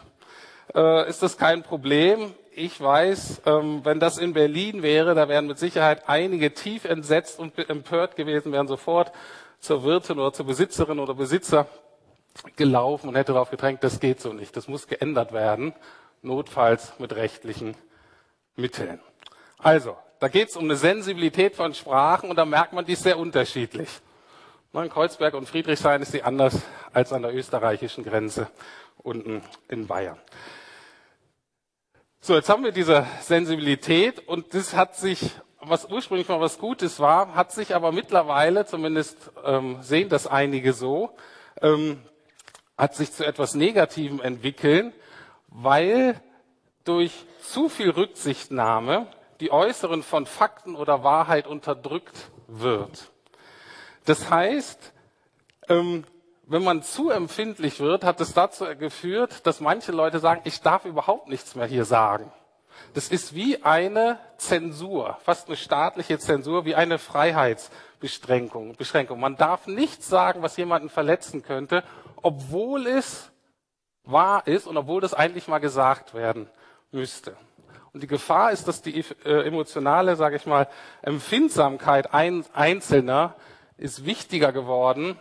äh, 0.75 1.09
ist 1.09 1.23
das 1.23 1.38
kein 1.38 1.62
Problem. 1.62 2.35
Ich 2.55 2.79
weiß, 2.79 3.43
ähm, 3.47 3.81
wenn 3.85 4.00
das 4.00 4.19
in 4.19 4.35
Berlin 4.35 4.83
wäre, 4.83 5.14
da 5.14 5.29
wären 5.29 5.47
mit 5.47 5.59
Sicherheit 5.59 6.11
einige 6.11 6.52
tief 6.52 6.85
entsetzt 6.85 7.38
und 7.38 7.59
empört 7.71 8.17
gewesen, 8.17 8.52
wären 8.52 8.69
sofort 8.69 9.12
zur 9.62 9.85
Wirtin 9.85 10.19
oder 10.19 10.33
zur 10.33 10.45
Besitzerin 10.45 10.99
oder 10.99 11.14
Besitzer 11.14 11.66
gelaufen 12.57 13.09
und 13.09 13.14
hätte 13.14 13.33
darauf 13.33 13.50
gedrängt, 13.50 13.85
das 13.85 14.00
geht 14.00 14.21
so 14.21 14.33
nicht. 14.33 14.57
Das 14.57 14.66
muss 14.66 14.88
geändert 14.88 15.33
werden, 15.33 15.73
notfalls 16.21 16.99
mit 16.99 17.14
rechtlichen 17.14 17.76
Mitteln. 18.57 19.00
Also, 19.59 19.97
da 20.18 20.29
geht 20.29 20.48
es 20.48 20.57
um 20.57 20.64
eine 20.64 20.77
Sensibilität 20.77 21.55
von 21.55 21.75
Sprachen 21.75 22.29
und 22.29 22.37
da 22.37 22.44
merkt 22.44 22.72
man, 22.72 22.85
die 22.85 22.96
sehr 22.96 23.18
unterschiedlich. 23.18 23.88
In 24.72 24.88
Kreuzberg 24.88 25.35
und 25.35 25.48
Friedrichshain 25.48 26.03
ist 26.03 26.12
sie 26.12 26.22
anders 26.22 26.59
als 26.92 27.12
an 27.12 27.22
der 27.22 27.35
österreichischen 27.35 28.03
Grenze 28.03 28.51
unten 28.98 29.42
in 29.68 29.87
Bayern. 29.87 30.18
So, 32.20 32.35
jetzt 32.35 32.48
haben 32.48 32.64
wir 32.64 32.72
diese 32.72 33.07
Sensibilität 33.20 34.27
und 34.27 34.55
das 34.55 34.75
hat 34.75 34.96
sich 34.96 35.31
was 35.64 35.87
ursprünglich 35.87 36.29
mal 36.29 36.40
was 36.40 36.59
Gutes 36.59 36.98
war, 37.01 37.35
hat 37.35 37.53
sich 37.53 37.75
aber 37.75 37.92
mittlerweile, 37.92 38.66
zumindest 38.66 39.31
ähm, 39.44 39.79
sehen 39.81 40.09
das 40.09 40.27
einige 40.27 40.72
so, 40.72 41.11
ähm, 41.61 42.03
hat 42.77 42.94
sich 42.94 43.12
zu 43.12 43.25
etwas 43.25 43.55
Negativem 43.55 44.20
entwickeln, 44.20 44.92
weil 45.48 46.20
durch 46.85 47.12
zu 47.42 47.68
viel 47.68 47.90
Rücksichtnahme 47.90 49.07
die 49.40 49.53
Äußeren 49.53 50.03
von 50.03 50.27
Fakten 50.27 50.75
oder 50.75 51.05
Wahrheit 51.05 51.46
unterdrückt 51.46 52.31
wird. 52.48 53.11
Das 54.05 54.31
heißt, 54.31 54.92
ähm, 55.68 56.05
wenn 56.44 56.64
man 56.64 56.83
zu 56.83 57.11
empfindlich 57.11 57.79
wird, 57.79 58.05
hat 58.05 58.20
es 58.20 58.35
dazu 58.35 58.64
geführt, 58.77 59.46
dass 59.46 59.61
manche 59.61 59.92
Leute 59.92 60.18
sagen, 60.18 60.40
ich 60.44 60.61
darf 60.61 60.85
überhaupt 60.85 61.29
nichts 61.29 61.55
mehr 61.55 61.66
hier 61.66 61.85
sagen. 61.85 62.33
Das 62.95 63.09
ist 63.09 63.35
wie 63.35 63.62
eine 63.62 64.18
Zensur, 64.37 65.18
fast 65.25 65.49
eine 65.49 65.57
staatliche 65.57 66.18
Zensur, 66.18 66.64
wie 66.64 66.75
eine 66.75 66.99
Freiheitsbeschränkung. 66.99 68.77
Beschränkung. 68.77 69.21
Man 69.21 69.37
darf 69.37 69.66
nichts 69.66 70.09
sagen, 70.09 70.42
was 70.42 70.57
jemanden 70.57 70.90
verletzen 70.90 71.42
könnte, 71.42 71.85
obwohl 72.21 72.87
es 72.87 73.31
wahr 74.05 74.47
ist 74.47 74.66
und 74.66 74.77
obwohl 74.77 75.01
das 75.01 75.14
eigentlich 75.14 75.49
mal 75.49 75.59
gesagt 75.59 76.14
werden 76.14 76.49
müsste. 76.90 77.37
Und 77.92 78.03
die 78.03 78.09
Gefahr 78.09 78.53
ist, 78.53 78.66
dass 78.68 78.83
die 78.83 79.05
äh, 79.25 79.47
emotionale, 79.47 80.16
sage 80.16 80.37
ich 80.37 80.47
mal, 80.47 80.68
Empfindsamkeit 81.03 82.12
ein, 82.14 82.45
Einzelner 82.55 83.35
ist 83.77 84.05
wichtiger 84.05 84.53
geworden, 84.53 85.18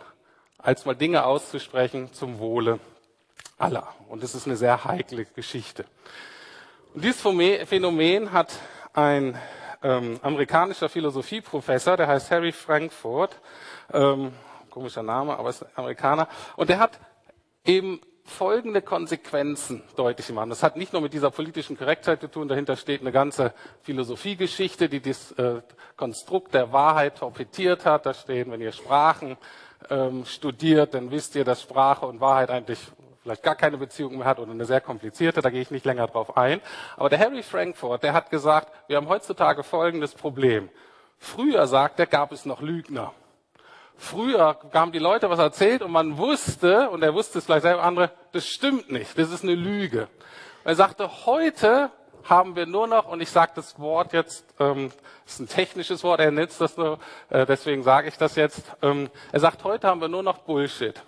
als 0.58 0.84
mal 0.86 0.94
Dinge 0.94 1.24
auszusprechen 1.24 2.12
zum 2.12 2.38
Wohle 2.38 2.78
aller. 3.58 3.88
Und 4.08 4.22
das 4.22 4.34
ist 4.34 4.46
eine 4.46 4.56
sehr 4.56 4.84
heikle 4.84 5.24
Geschichte. 5.24 5.84
Und 6.94 7.02
dieses 7.04 7.22
Phänomen 7.22 8.32
hat 8.32 8.52
ein 8.92 9.38
ähm, 9.82 10.20
amerikanischer 10.20 10.90
Philosophieprofessor, 10.90 11.96
der 11.96 12.06
heißt 12.06 12.30
Harry 12.30 12.52
Frankfurt, 12.52 13.40
ähm, 13.94 14.32
komischer 14.68 15.02
Name, 15.02 15.38
aber 15.38 15.48
ist 15.48 15.64
Amerikaner, 15.74 16.28
und 16.54 16.68
der 16.68 16.78
hat 16.78 17.00
eben 17.64 17.98
folgende 18.24 18.82
Konsequenzen 18.82 19.82
deutlich 19.96 20.26
gemacht. 20.26 20.50
Das 20.50 20.62
hat 20.62 20.76
nicht 20.76 20.92
nur 20.92 21.00
mit 21.00 21.14
dieser 21.14 21.30
politischen 21.30 21.78
Korrektheit 21.78 22.20
zu 22.20 22.30
tun, 22.30 22.46
dahinter 22.46 22.76
steht 22.76 23.00
eine 23.00 23.10
ganze 23.10 23.54
Philosophiegeschichte, 23.84 24.90
die 24.90 25.00
das 25.00 25.32
äh, 25.32 25.62
Konstrukt 25.96 26.52
der 26.52 26.74
Wahrheit 26.74 27.16
torpediert 27.16 27.86
hat. 27.86 28.04
Da 28.04 28.12
stehen, 28.12 28.52
wenn 28.52 28.60
ihr 28.60 28.72
Sprachen 28.72 29.38
ähm, 29.88 30.26
studiert, 30.26 30.92
dann 30.92 31.10
wisst 31.10 31.36
ihr, 31.36 31.44
dass 31.44 31.62
Sprache 31.62 32.04
und 32.04 32.20
Wahrheit 32.20 32.50
eigentlich 32.50 32.80
vielleicht 33.22 33.42
gar 33.42 33.54
keine 33.54 33.76
Beziehung 33.78 34.18
mehr 34.18 34.26
hat 34.26 34.38
oder 34.38 34.50
eine 34.50 34.64
sehr 34.64 34.80
komplizierte, 34.80 35.42
da 35.42 35.50
gehe 35.50 35.60
ich 35.60 35.70
nicht 35.70 35.84
länger 35.84 36.06
drauf 36.06 36.36
ein. 36.36 36.60
Aber 36.96 37.08
der 37.08 37.18
Harry 37.18 37.42
Frankfurt, 37.42 38.02
der 38.02 38.12
hat 38.12 38.30
gesagt, 38.30 38.72
wir 38.88 38.96
haben 38.96 39.08
heutzutage 39.08 39.62
folgendes 39.62 40.14
Problem. 40.14 40.68
Früher, 41.18 41.66
sagt 41.66 42.00
er, 42.00 42.06
gab 42.06 42.32
es 42.32 42.44
noch 42.44 42.60
Lügner. 42.60 43.12
Früher 43.96 44.58
haben 44.74 44.90
die 44.90 44.98
Leute 44.98 45.30
was 45.30 45.38
erzählt 45.38 45.82
und 45.82 45.92
man 45.92 46.18
wusste, 46.18 46.90
und 46.90 47.02
er 47.02 47.14
wusste 47.14 47.38
es 47.38 47.44
vielleicht 47.44 47.62
selber 47.62 47.84
andere, 47.84 48.10
das 48.32 48.46
stimmt 48.48 48.90
nicht, 48.90 49.16
das 49.16 49.30
ist 49.30 49.44
eine 49.44 49.54
Lüge. 49.54 50.08
er 50.64 50.74
sagte, 50.74 51.26
heute 51.26 51.90
haben 52.24 52.56
wir 52.56 52.66
nur 52.66 52.86
noch, 52.88 53.06
und 53.06 53.20
ich 53.20 53.30
sage 53.30 53.52
das 53.54 53.78
Wort 53.78 54.12
jetzt, 54.12 54.44
ähm, 54.58 54.90
ist 55.26 55.40
ein 55.40 55.48
technisches 55.48 56.02
Wort, 56.02 56.20
er 56.20 56.30
nennt 56.32 56.60
das 56.60 56.74
so, 56.74 56.98
äh, 57.30 57.46
deswegen 57.46 57.84
sage 57.84 58.08
ich 58.08 58.16
das 58.16 58.34
jetzt, 58.34 58.62
ähm, 58.82 59.10
er 59.30 59.40
sagt, 59.40 59.62
heute 59.62 59.88
haben 59.88 60.00
wir 60.00 60.08
nur 60.08 60.22
noch 60.22 60.38
Bullshit. 60.38 61.00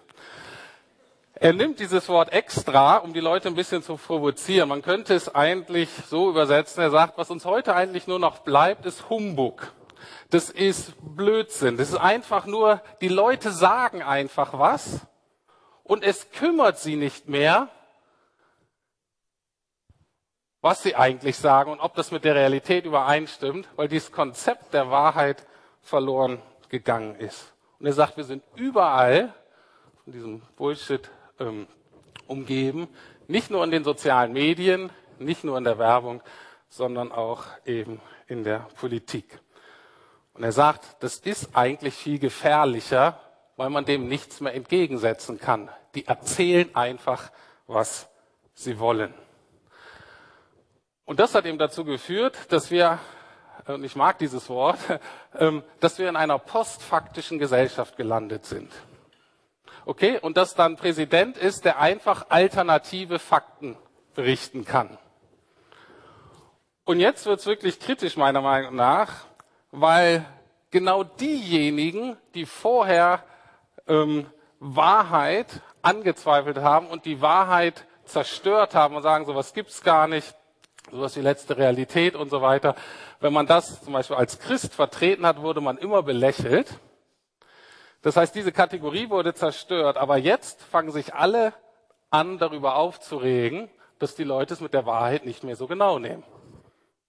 Er 1.45 1.53
nimmt 1.53 1.79
dieses 1.79 2.09
Wort 2.09 2.33
extra, 2.33 2.97
um 2.97 3.13
die 3.13 3.21
Leute 3.21 3.49
ein 3.49 3.55
bisschen 3.55 3.83
zu 3.83 3.99
provozieren. 3.99 4.71
Man 4.71 4.81
könnte 4.81 5.13
es 5.13 5.35
eigentlich 5.35 5.91
so 6.09 6.31
übersetzen. 6.31 6.83
Er 6.83 6.89
sagt, 6.89 7.19
was 7.19 7.31
uns 7.31 7.45
heute 7.45 7.77
eigentlich 7.77 8.07
nur 8.07 8.19
noch 8.19 8.39
bleibt, 8.39 8.87
ist 8.87 9.11
Humbug. 9.11 9.71
Das 10.31 10.49
ist 10.49 10.95
Blödsinn. 11.03 11.77
Das 11.77 11.91
ist 11.91 11.99
einfach 11.99 12.47
nur, 12.47 12.81
die 13.03 13.09
Leute 13.09 13.51
sagen 13.51 14.03
einfach 14.03 14.59
was 14.59 15.07
und 15.83 16.03
es 16.03 16.31
kümmert 16.31 16.79
sie 16.79 16.97
nicht 16.97 17.29
mehr, 17.29 17.69
was 20.63 20.83
sie 20.83 20.97
eigentlich 20.97 21.37
sagen 21.37 21.73
und 21.73 21.81
ob 21.81 21.95
das 21.95 22.11
mit 22.11 22.25
der 22.25 22.37
Realität 22.37 22.87
übereinstimmt, 22.87 23.69
weil 23.77 23.89
dieses 23.89 24.13
Konzept 24.13 24.73
der 24.73 24.91
Wahrheit 24.91 25.47
verloren 25.83 26.41
gegangen 26.71 27.17
ist. 27.17 27.53
Und 27.81 27.85
er 27.85 27.93
sagt, 27.93 28.17
wir 28.17 28.25
sind 28.25 28.43
überall 28.55 29.35
von 30.05 30.13
diesem 30.15 30.41
Bullshit 30.57 31.11
ähm, 31.39 31.67
umgeben. 32.27 32.89
Nicht 33.29 33.51
nur 33.51 33.65
in 33.65 33.71
den 33.71 33.85
sozialen 33.85 34.33
Medien, 34.33 34.91
nicht 35.19 35.45
nur 35.45 35.59
in 35.59 35.65
der 35.65 35.79
Werbung, 35.79 36.23
sondern 36.69 37.13
auch 37.13 37.45
eben 37.65 38.01
in 38.27 38.45
der 38.45 38.67
Politik. 38.77 39.41
Und 40.35 40.43
er 40.43 40.53
sagt, 40.53 40.97
das 41.01 41.19
ist 41.19 41.51
eigentlich 41.55 41.95
viel 41.95 42.19
gefährlicher, 42.19 43.21
weil 43.57 43.71
man 43.71 43.85
dem 43.85 44.09
nichts 44.09 44.41
mehr 44.41 44.55
entgegensetzen 44.55 45.39
kann. 45.39 45.71
Die 45.95 46.07
erzählen 46.07 46.75
einfach, 46.75 47.31
was 47.67 48.09
sie 48.55 48.79
wollen. 48.79 49.15
Und 51.05 51.21
das 51.21 51.35
hat 51.35 51.47
eben 51.47 51.59
dazu 51.59 51.85
geführt, 51.85 52.37
dass 52.49 52.71
wir, 52.71 52.99
und 53.67 53.85
ich 53.85 53.95
mag 53.95 54.19
dieses 54.19 54.49
Wort, 54.49 54.79
ähm, 55.39 55.63
dass 55.79 55.99
wir 55.99 56.09
in 56.09 56.17
einer 56.17 56.39
postfaktischen 56.39 57.39
Gesellschaft 57.39 57.97
gelandet 57.97 58.45
sind. 58.47 58.73
Okay? 59.87 60.19
Und 60.19 60.37
dass 60.37 60.55
dann 60.55 60.77
Präsident 60.77 61.37
ist, 61.37 61.65
der 61.65 61.79
einfach 61.79 62.27
alternative 62.31 63.19
Fakten 63.19 63.77
berichten 64.15 64.65
kann. 64.65 64.99
Und 66.85 67.01
jetzt 67.01 67.27
wird's 67.27 67.47
wirklich 67.47 67.81
kritisch 67.81 68.17
meiner 68.17 68.43
Meinung 68.43 68.75
nach, 68.75 69.25
weil 69.71 70.25
genau 70.71 71.03
diejenigen, 71.05 72.17
die 72.35 72.45
vorher 72.45 73.23
ähm, 73.89 74.27
Wahrheit 74.61 75.63
angezweifelt 75.83 76.59
haben 76.59 76.87
und 76.89 77.05
die 77.05 77.21
Wahrheit 77.21 77.87
zerstört 78.05 78.75
haben 78.75 78.97
und 78.97 79.03
sagen, 79.03 79.25
sowas 79.25 79.55
gibt's 79.55 79.83
gar 79.83 80.09
nicht, 80.09 80.35
sowas 80.91 81.17
wie 81.17 81.21
letzte 81.21 81.57
Realität 81.57 82.17
und 82.17 82.31
so 82.31 82.43
weiter. 82.43 82.75
Wenn 83.21 83.33
man 83.33 83.47
das 83.47 83.83
zum 83.83 83.93
Beispiel 83.93 84.17
als 84.17 84.39
Christ 84.39 84.75
vertreten 84.75 85.27
hat, 85.27 85.41
wurde 85.41 85.61
man 85.61 85.79
immer 85.79 86.03
belächelt. 86.03 86.79
Das 88.05 88.19
heißt, 88.19 88.35
diese 88.35 88.53
Kategorie 88.53 89.09
wurde 89.09 89.33
zerstört, 89.33 89.97
aber 89.97 90.19
jetzt 90.19 90.61
fangen 90.61 90.91
sich 90.93 91.15
alle 91.15 91.55
an, 92.11 92.37
darüber 92.37 92.77
aufzuregen, 92.77 93.71
dass 93.99 94.15
die 94.15 94.25
Leute 94.25 94.53
es 94.53 94.61
mit 94.61 94.75
der 94.75 94.85
Wahrheit 94.85 95.25
nicht 95.25 95.43
mehr 95.43 95.57
so 95.57 95.67
genau 95.67 95.99
nehmen. 95.99 96.23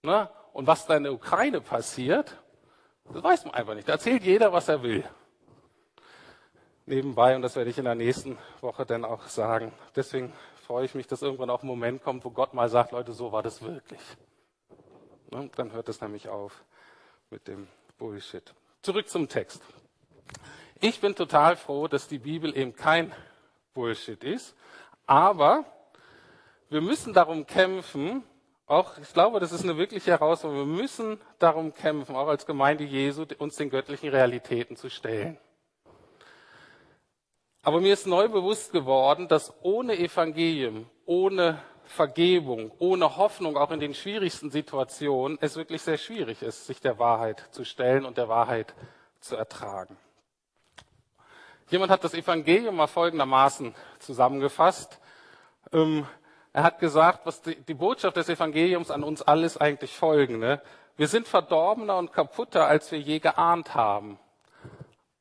Ne? 0.02 0.30
Und 0.54 0.66
was 0.66 0.86
da 0.86 0.96
in 0.96 1.02
der 1.02 1.12
Ukraine 1.12 1.60
passiert, 1.60 2.38
das 3.12 3.22
weiß 3.22 3.44
man 3.44 3.52
einfach 3.52 3.74
nicht. 3.74 3.86
Da 3.86 3.92
erzählt 3.92 4.22
jeder, 4.22 4.54
was 4.54 4.68
er 4.68 4.82
will. 4.82 5.04
Nebenbei, 6.86 7.36
und 7.36 7.42
das 7.42 7.56
werde 7.56 7.68
ich 7.68 7.76
in 7.76 7.84
der 7.84 7.94
nächsten 7.94 8.38
Woche 8.62 8.86
dann 8.86 9.04
auch 9.04 9.26
sagen. 9.26 9.72
Deswegen 9.94 10.32
freue 10.66 10.86
ich 10.86 10.94
mich, 10.94 11.06
dass 11.06 11.20
irgendwann 11.20 11.50
auch 11.50 11.62
ein 11.62 11.66
Moment 11.66 12.02
kommt, 12.02 12.24
wo 12.24 12.30
Gott 12.30 12.54
mal 12.54 12.70
sagt, 12.70 12.92
Leute, 12.92 13.12
so 13.12 13.32
war 13.32 13.42
das 13.42 13.60
wirklich. 13.60 14.00
Ne? 15.30 15.50
Dann 15.56 15.72
hört 15.72 15.90
es 15.90 16.00
nämlich 16.00 16.30
auf 16.30 16.64
mit 17.28 17.48
dem 17.48 17.68
Bullshit. 17.98 18.54
Zurück 18.80 19.10
zum 19.10 19.28
Text. 19.28 19.60
Ich 20.80 21.00
bin 21.00 21.14
total 21.14 21.56
froh, 21.56 21.88
dass 21.88 22.06
die 22.06 22.18
Bibel 22.18 22.56
eben 22.56 22.74
kein 22.74 23.12
Bullshit 23.72 24.22
ist, 24.22 24.54
aber 25.06 25.64
wir 26.68 26.80
müssen 26.80 27.14
darum 27.14 27.46
kämpfen, 27.46 28.22
auch, 28.66 28.98
ich 28.98 29.12
glaube, 29.12 29.38
das 29.38 29.52
ist 29.52 29.62
eine 29.62 29.76
wirkliche 29.76 30.10
Herausforderung. 30.10 30.66
Wir 30.66 30.82
müssen 30.82 31.20
darum 31.38 31.72
kämpfen, 31.72 32.16
auch 32.16 32.26
als 32.26 32.46
Gemeinde 32.46 32.82
Jesu, 32.82 33.24
uns 33.38 33.54
den 33.54 33.70
göttlichen 33.70 34.08
Realitäten 34.08 34.74
zu 34.76 34.90
stellen. 34.90 35.38
Aber 37.62 37.80
mir 37.80 37.92
ist 37.92 38.06
neu 38.06 38.28
bewusst 38.28 38.72
geworden, 38.72 39.28
dass 39.28 39.52
ohne 39.62 39.96
Evangelium, 39.96 40.90
ohne 41.04 41.62
Vergebung, 41.84 42.72
ohne 42.80 43.16
Hoffnung, 43.16 43.56
auch 43.56 43.70
in 43.70 43.78
den 43.78 43.94
schwierigsten 43.94 44.50
Situationen, 44.50 45.38
es 45.40 45.56
wirklich 45.56 45.82
sehr 45.82 45.98
schwierig 45.98 46.42
ist, 46.42 46.66
sich 46.66 46.80
der 46.80 46.98
Wahrheit 46.98 47.46
zu 47.52 47.64
stellen 47.64 48.04
und 48.04 48.18
der 48.18 48.28
Wahrheit 48.28 48.74
zu 49.20 49.36
ertragen. 49.36 49.96
Jemand 51.68 51.90
hat 51.90 52.04
das 52.04 52.14
Evangelium 52.14 52.76
mal 52.76 52.86
folgendermaßen 52.86 53.74
zusammengefasst. 53.98 55.00
Ähm, 55.72 56.06
er 56.52 56.62
hat 56.62 56.78
gesagt, 56.78 57.26
was 57.26 57.42
die, 57.42 57.56
die 57.56 57.74
Botschaft 57.74 58.16
des 58.16 58.28
Evangeliums 58.28 58.90
an 58.90 59.02
uns 59.02 59.20
alles 59.20 59.56
eigentlich 59.56 59.96
folgende. 59.96 60.62
Wir 60.96 61.08
sind 61.08 61.28
verdorbener 61.28 61.98
und 61.98 62.12
kaputter, 62.12 62.66
als 62.66 62.90
wir 62.92 63.00
je 63.00 63.18
geahnt 63.18 63.74
haben. 63.74 64.18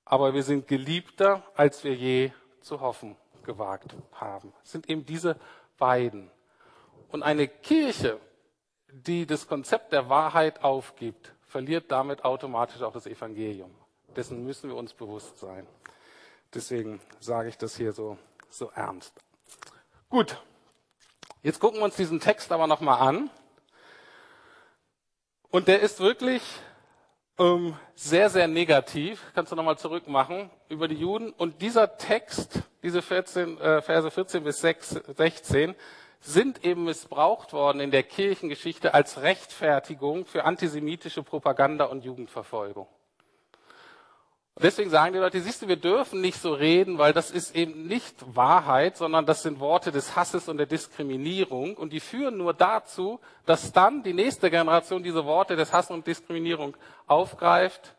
Aber 0.05 0.33
wir 0.33 0.43
sind 0.43 0.67
geliebter, 0.67 1.41
als 1.55 1.83
wir 1.83 1.95
je 1.95 2.31
zu 2.61 2.79
hoffen 2.79 3.17
gewagt 3.43 3.95
haben. 4.13 4.53
Es 4.63 4.71
sind 4.71 4.89
eben 4.89 5.05
diese 5.05 5.35
beiden. 5.77 6.31
Und 7.11 7.23
eine 7.23 7.47
Kirche, 7.47 8.19
die 8.87 9.25
das 9.25 9.47
Konzept 9.47 9.91
der 9.91 10.09
Wahrheit 10.09 10.63
aufgibt, 10.63 11.33
verliert 11.47 11.91
damit 11.91 12.23
automatisch 12.23 12.81
auch 12.81 12.93
das 12.93 13.07
Evangelium. 13.07 13.73
Dessen 14.15 14.45
müssen 14.45 14.69
wir 14.69 14.77
uns 14.77 14.93
bewusst 14.93 15.39
sein. 15.39 15.67
Deswegen 16.55 17.01
sage 17.19 17.49
ich 17.49 17.57
das 17.57 17.75
hier 17.75 17.91
so, 17.91 18.17
so 18.49 18.71
ernst. 18.73 19.13
Gut, 20.09 20.41
Jetzt 21.45 21.59
gucken 21.59 21.79
wir 21.79 21.85
uns 21.85 21.95
diesen 21.95 22.19
Text 22.19 22.51
aber 22.51 22.65
nochmal 22.65 23.07
an. 23.07 23.29
Und 25.51 25.67
der 25.67 25.79
ist 25.79 25.99
wirklich 25.99 26.41
ähm, 27.37 27.75
sehr, 27.93 28.31
sehr 28.31 28.47
negativ. 28.47 29.21
Kannst 29.35 29.51
du 29.51 29.55
nochmal 29.55 29.77
zurückmachen 29.77 30.49
über 30.69 30.87
die 30.87 30.95
Juden. 30.95 31.29
Und 31.33 31.61
dieser 31.61 31.97
Text, 31.97 32.63
diese 32.81 33.03
14, 33.03 33.61
äh, 33.61 33.83
Verse 33.83 34.09
14 34.09 34.43
bis 34.43 34.59
6, 34.59 35.01
16, 35.15 35.75
sind 36.19 36.65
eben 36.65 36.85
missbraucht 36.85 37.53
worden 37.53 37.79
in 37.79 37.91
der 37.91 38.01
Kirchengeschichte 38.01 38.95
als 38.95 39.21
Rechtfertigung 39.21 40.25
für 40.25 40.45
antisemitische 40.45 41.21
Propaganda 41.21 41.85
und 41.85 42.03
Jugendverfolgung. 42.03 42.87
Und 44.55 44.63
deswegen 44.63 44.89
sagen 44.89 45.11
die 45.11 45.19
Leute, 45.19 45.41
siehst 45.41 45.61
du, 45.61 45.67
wir 45.67 45.75
dürfen 45.75 46.21
nicht 46.21 46.39
so 46.39 46.53
reden, 46.53 46.97
weil 46.97 47.11
das 47.11 47.29
ist 47.29 47.55
eben 47.57 47.87
nicht 47.87 48.15
Wahrheit, 48.37 48.95
sondern 48.95 49.25
das 49.25 49.43
sind 49.43 49.59
Worte 49.59 49.91
des 49.91 50.15
Hasses 50.15 50.47
und 50.47 50.55
der 50.57 50.65
Diskriminierung. 50.65 51.75
Und 51.75 51.91
die 51.91 51.99
führen 51.99 52.37
nur 52.37 52.53
dazu, 52.53 53.19
dass 53.45 53.73
dann 53.73 54.01
die 54.01 54.13
nächste 54.13 54.49
Generation 54.49 55.03
diese 55.03 55.25
Worte 55.25 55.57
des 55.57 55.73
Hasses 55.73 55.91
und 55.91 56.07
Diskriminierung 56.07 56.77
aufgreift. 57.05 57.95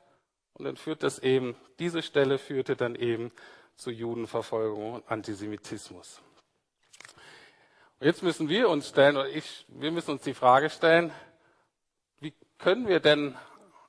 Und 0.55 0.65
dann 0.65 0.79
führt 0.79 1.03
das 1.03 1.19
eben, 1.19 1.57
diese 1.79 2.01
Stelle 2.01 2.39
führte 2.39 2.75
dann 2.75 2.95
eben 2.95 3.33
zu 3.77 3.91
Judenverfolgung 3.91 4.95
und 4.95 5.11
Antisemitismus. 5.11 6.23
Und 8.01 8.07
jetzt 8.07 8.23
müssen 8.23 8.49
wir 8.49 8.71
uns 8.71 8.89
stellen, 8.89 9.19
oder 9.19 9.29
ich, 9.29 9.67
wir 9.69 9.93
müssen 9.93 10.13
uns 10.13 10.23
die 10.23 10.33
Frage 10.33 10.71
stellen, 10.71 11.13
wie 12.21 12.33
können 12.57 12.89
wir 12.89 13.01
denn, 13.01 13.37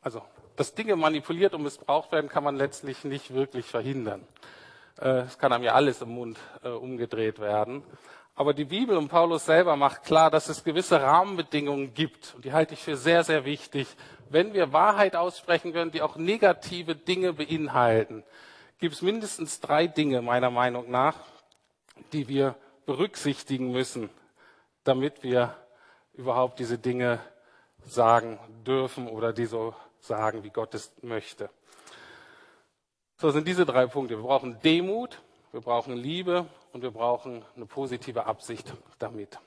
also 0.02 0.22
dass 0.58 0.74
Dinge 0.74 0.96
manipuliert 0.96 1.54
und 1.54 1.64
missbraucht 1.64 2.12
werden, 2.12 2.30
kann 2.30 2.44
man 2.44 2.58
letztlich 2.58 3.04
nicht 3.06 3.34
wirklich 3.34 3.68
verhindern. 3.68 4.28
Äh, 5.00 5.20
es 5.20 5.38
kann 5.38 5.54
einem 5.54 5.64
ja 5.64 5.74
alles 5.74 6.02
im 6.02 6.10
Mund 6.10 6.38
äh, 6.64 6.70
umgedreht 6.70 7.40
werden. 7.40 7.84
Aber 8.36 8.54
die 8.54 8.66
Bibel 8.66 8.98
und 8.98 9.08
Paulus 9.08 9.46
selber 9.46 9.76
macht 9.76 10.04
klar, 10.04 10.30
dass 10.30 10.50
es 10.50 10.64
gewisse 10.64 11.02
Rahmenbedingungen 11.02 11.94
gibt. 11.94 12.34
Und 12.36 12.44
die 12.44 12.54
halte 12.54 12.74
ich 12.74 12.82
für 12.82 12.98
sehr, 12.98 13.24
sehr 13.24 13.46
wichtig. 13.46 13.88
Wenn 14.30 14.54
wir 14.54 14.74
Wahrheit 14.74 15.16
aussprechen 15.16 15.74
können, 15.74 15.92
die 15.92 16.02
auch 16.02 16.18
negative 16.18 16.96
Dinge 16.96 17.34
beinhalten, 17.34 18.24
gibt 18.80 18.96
es 18.96 19.02
mindestens 19.02 19.60
drei 19.60 19.88
Dinge 19.88 20.22
meiner 20.22 20.52
Meinung 20.52 20.90
nach, 20.90 21.16
die 22.14 22.28
wir 22.28 22.56
berücksichtigen 22.86 23.72
müssen, 23.72 24.10
damit 24.84 25.24
wir 25.24 25.56
überhaupt 26.14 26.60
diese 26.60 26.78
Dinge 26.78 27.20
sagen 27.86 28.40
dürfen 28.66 29.08
oder 29.08 29.34
die 29.34 29.46
so 29.46 29.76
sagen, 30.00 30.44
wie 30.44 30.50
Gott 30.50 30.74
es 30.74 30.92
möchte. 31.02 31.50
So 33.18 33.32
sind 33.32 33.48
diese 33.48 33.66
drei 33.66 33.88
Punkte. 33.88 34.18
Wir 34.18 34.24
brauchen 34.24 34.60
Demut, 34.62 35.22
wir 35.52 35.62
brauchen 35.62 35.96
Liebe 35.96 36.46
und 36.72 36.82
wir 36.84 36.92
brauchen 36.92 37.44
eine 37.56 37.66
positive 37.66 38.26
Absicht 38.26 38.74
damit. 39.00 39.40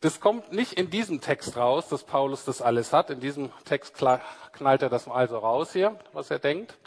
Das 0.00 0.20
kommt 0.20 0.52
nicht 0.52 0.74
in 0.74 0.90
diesem 0.90 1.20
Text 1.20 1.56
raus, 1.56 1.88
dass 1.88 2.04
Paulus 2.04 2.44
das 2.44 2.62
alles 2.62 2.92
hat. 2.92 3.10
In 3.10 3.18
diesem 3.18 3.50
Text 3.64 3.94
knallt 3.96 4.82
er 4.82 4.88
das 4.88 5.08
also 5.08 5.38
raus 5.38 5.72
hier, 5.72 5.98
was 6.12 6.30
er 6.30 6.38
denkt, 6.38 6.78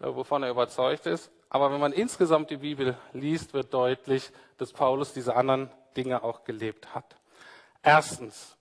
äh, 0.00 0.06
wovon 0.06 0.44
er 0.44 0.50
überzeugt 0.50 1.06
ist. 1.06 1.32
Aber 1.48 1.72
wenn 1.72 1.80
man 1.80 1.92
insgesamt 1.92 2.50
die 2.50 2.58
Bibel 2.58 2.96
liest, 3.12 3.54
wird 3.54 3.74
deutlich, 3.74 4.30
dass 4.58 4.72
Paulus 4.72 5.12
diese 5.12 5.34
anderen 5.34 5.68
Dinge 5.96 6.22
auch 6.22 6.44
gelebt 6.44 6.94
hat. 6.94 7.16
Erstens, 7.82 8.56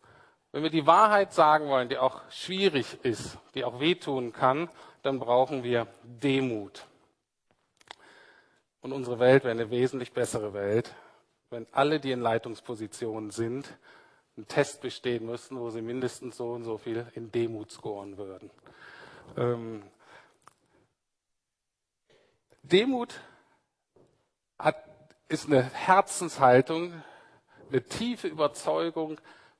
wenn 0.51 0.63
wir 0.63 0.69
die 0.69 0.87
Wahrheit 0.87 1.33
sagen 1.33 1.67
wollen, 1.67 1.89
die 1.89 1.97
auch 1.97 2.21
schwierig 2.31 2.97
ist, 3.03 3.37
die 3.53 3.63
auch 3.63 3.79
wehtun 3.79 4.33
kann, 4.33 4.69
dann 5.03 5.19
brauchen 5.19 5.63
wir 5.63 5.87
Demut. 6.03 6.85
Und 8.81 8.93
unsere 8.93 9.19
Welt 9.19 9.43
wäre 9.43 9.51
eine 9.51 9.69
wesentlich 9.69 10.13
bessere 10.13 10.53
Welt, 10.53 10.95
wenn 11.49 11.67
alle, 11.71 11.99
die 11.99 12.11
in 12.11 12.21
Leitungspositionen 12.21 13.31
sind, 13.31 13.77
einen 14.37 14.47
Test 14.47 14.81
bestehen 14.81 15.25
müssten, 15.25 15.59
wo 15.59 15.69
sie 15.69 15.81
mindestens 15.81 16.37
so 16.37 16.51
und 16.51 16.63
so 16.63 16.77
viel 16.77 17.05
in 17.13 17.31
Demut 17.31 17.71
scoren 17.71 18.17
würden. 18.17 18.49
Ähm, 19.37 19.83
Demut 22.63 23.19
hat, 24.57 24.77
ist 25.27 25.47
eine 25.47 25.61
Herzenshaltung, 25.61 26.93
eine 27.69 27.83
tiefe 27.83 28.27
Überzeugung, 28.27 29.19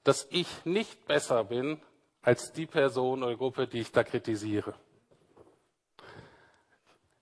dass 0.09 0.27
ich 0.31 0.47
nicht 0.65 1.05
besser 1.05 1.43
bin 1.43 1.79
als 2.23 2.51
die 2.51 2.65
Person 2.65 3.21
oder 3.21 3.35
Gruppe, 3.35 3.67
die 3.67 3.81
ich 3.81 3.91
da 3.91 4.03
kritisiere. 4.03 4.73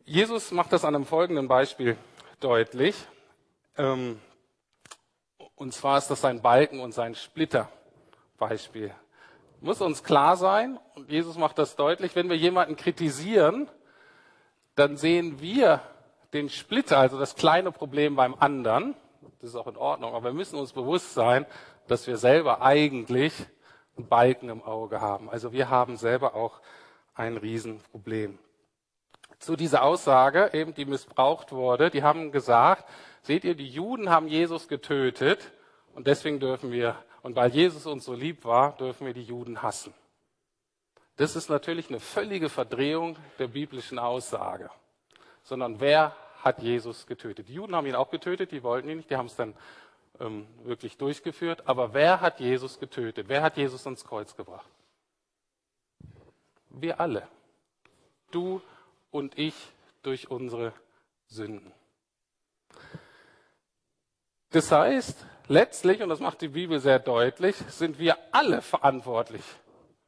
Jesus 0.05 0.51
macht 0.51 0.71
das 0.71 0.85
an 0.85 0.95
einem 0.95 1.05
folgenden 1.05 1.49
Beispiel 1.49 1.97
deutlich. 2.39 2.95
Ähm, 3.75 4.21
und 5.55 5.73
zwar 5.73 5.97
ist 5.97 6.07
das 6.07 6.21
sein 6.21 6.41
Balken 6.41 6.79
und 6.79 6.93
sein 6.93 7.13
Splitter-Beispiel. 7.13 8.95
Muss 9.59 9.81
uns 9.81 10.01
klar 10.01 10.37
sein, 10.37 10.79
und 10.95 11.11
Jesus 11.11 11.37
macht 11.37 11.57
das 11.57 11.75
deutlich, 11.75 12.15
wenn 12.15 12.29
wir 12.29 12.37
jemanden 12.37 12.77
kritisieren, 12.77 13.69
dann 14.75 14.95
sehen 14.95 15.41
wir 15.41 15.81
den 16.31 16.47
Splitter, 16.47 16.99
also 16.99 17.19
das 17.19 17.35
kleine 17.35 17.73
Problem 17.73 18.15
beim 18.15 18.33
anderen, 18.35 18.95
Das 19.39 19.49
ist 19.49 19.55
auch 19.55 19.67
in 19.67 19.77
Ordnung. 19.77 20.13
Aber 20.13 20.29
wir 20.29 20.33
müssen 20.33 20.57
uns 20.57 20.71
bewusst 20.71 21.13
sein, 21.13 21.45
dass 21.87 22.07
wir 22.07 22.17
selber 22.17 22.61
eigentlich 22.61 23.33
einen 23.97 24.07
Balken 24.07 24.49
im 24.49 24.63
Auge 24.63 25.01
haben. 25.01 25.29
Also 25.29 25.51
wir 25.51 25.69
haben 25.69 25.97
selber 25.97 26.35
auch 26.35 26.61
ein 27.13 27.37
Riesenproblem. 27.37 28.37
Zu 29.39 29.55
dieser 29.55 29.83
Aussage, 29.83 30.49
eben 30.53 30.73
die 30.73 30.85
missbraucht 30.85 31.51
wurde, 31.51 31.89
die 31.89 32.03
haben 32.03 32.31
gesagt, 32.31 32.85
seht 33.21 33.43
ihr, 33.43 33.55
die 33.55 33.67
Juden 33.67 34.09
haben 34.09 34.27
Jesus 34.27 34.67
getötet 34.67 35.51
und 35.93 36.07
deswegen 36.07 36.39
dürfen 36.39 36.71
wir, 36.71 36.95
und 37.21 37.35
weil 37.35 37.51
Jesus 37.51 37.85
uns 37.85 38.05
so 38.05 38.13
lieb 38.13 38.45
war, 38.45 38.75
dürfen 38.77 39.05
wir 39.05 39.13
die 39.13 39.23
Juden 39.23 39.61
hassen. 39.61 39.93
Das 41.17 41.35
ist 41.35 41.49
natürlich 41.49 41.89
eine 41.89 41.99
völlige 41.99 42.49
Verdrehung 42.49 43.17
der 43.39 43.47
biblischen 43.47 43.99
Aussage. 43.99 44.69
Sondern 45.43 45.79
wer 45.79 46.15
hat 46.43 46.61
Jesus 46.61 47.07
getötet? 47.07 47.49
Die 47.49 47.55
Juden 47.55 47.75
haben 47.75 47.87
ihn 47.87 47.95
auch 47.95 48.11
getötet, 48.11 48.51
die 48.51 48.63
wollten 48.63 48.89
ihn 48.89 48.97
nicht, 48.97 49.09
die 49.09 49.17
haben 49.17 49.25
es 49.25 49.35
dann 49.35 49.55
ähm, 50.19 50.47
wirklich 50.63 50.97
durchgeführt. 50.97 51.67
Aber 51.67 51.93
wer 51.93 52.21
hat 52.21 52.39
Jesus 52.39 52.79
getötet? 52.79 53.29
Wer 53.29 53.41
hat 53.41 53.57
Jesus 53.57 53.85
ans 53.85 54.03
Kreuz 54.03 54.35
gebracht? 54.35 54.69
Wir 56.69 56.99
alle. 56.99 57.27
Du 58.31 58.61
und 59.11 59.37
ich 59.37 59.55
durch 60.03 60.29
unsere 60.29 60.73
Sünden. 61.27 61.71
Das 64.51 64.71
heißt, 64.71 65.25
letztlich, 65.47 66.01
und 66.01 66.09
das 66.09 66.19
macht 66.19 66.41
die 66.41 66.47
Bibel 66.49 66.79
sehr 66.79 66.99
deutlich, 66.99 67.55
sind 67.69 67.99
wir 67.99 68.17
alle 68.31 68.61
verantwortlich 68.61 69.43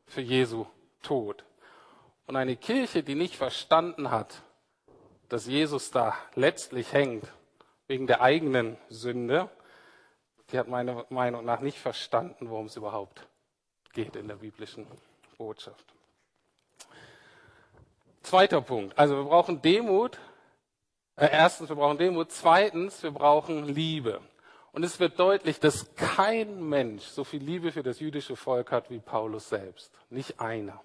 für 0.05 0.21
Jesu 0.21 0.65
Tod. 1.01 1.43
Und 2.25 2.35
eine 2.35 2.55
Kirche, 2.55 3.03
die 3.03 3.15
nicht 3.15 3.35
verstanden 3.35 4.11
hat, 4.11 4.41
dass 5.29 5.45
Jesus 5.45 5.91
da 5.91 6.15
letztlich 6.35 6.93
hängt, 6.93 7.25
wegen 7.87 8.07
der 8.07 8.21
eigenen 8.21 8.77
Sünde, 8.89 9.49
die 10.51 10.59
hat 10.59 10.67
meiner 10.67 11.05
Meinung 11.09 11.45
nach 11.45 11.59
nicht 11.59 11.77
verstanden, 11.77 12.49
worum 12.49 12.67
es 12.67 12.75
überhaupt 12.75 13.27
geht 13.93 14.15
in 14.15 14.27
der 14.27 14.35
biblischen 14.35 14.87
Botschaft. 15.37 15.85
Zweiter 18.21 18.61
Punkt. 18.61 18.97
Also 18.97 19.15
wir 19.15 19.23
brauchen 19.23 19.61
Demut. 19.61 20.17
Äh, 21.15 21.29
erstens, 21.31 21.69
wir 21.69 21.75
brauchen 21.75 21.97
Demut. 21.97 22.31
Zweitens, 22.31 23.01
wir 23.01 23.11
brauchen 23.11 23.65
Liebe. 23.65 24.21
Und 24.71 24.83
es 24.83 24.99
wird 24.99 25.19
deutlich, 25.19 25.59
dass 25.59 25.95
kein 25.95 26.63
Mensch 26.67 27.03
so 27.03 27.23
viel 27.23 27.41
Liebe 27.41 27.71
für 27.71 27.81
das 27.81 27.99
jüdische 27.99 28.35
Volk 28.35 28.71
hat 28.71 28.89
wie 28.89 28.99
Paulus 28.99 29.49
selbst. 29.49 29.91
Nicht 30.09 30.39
einer. 30.39 30.79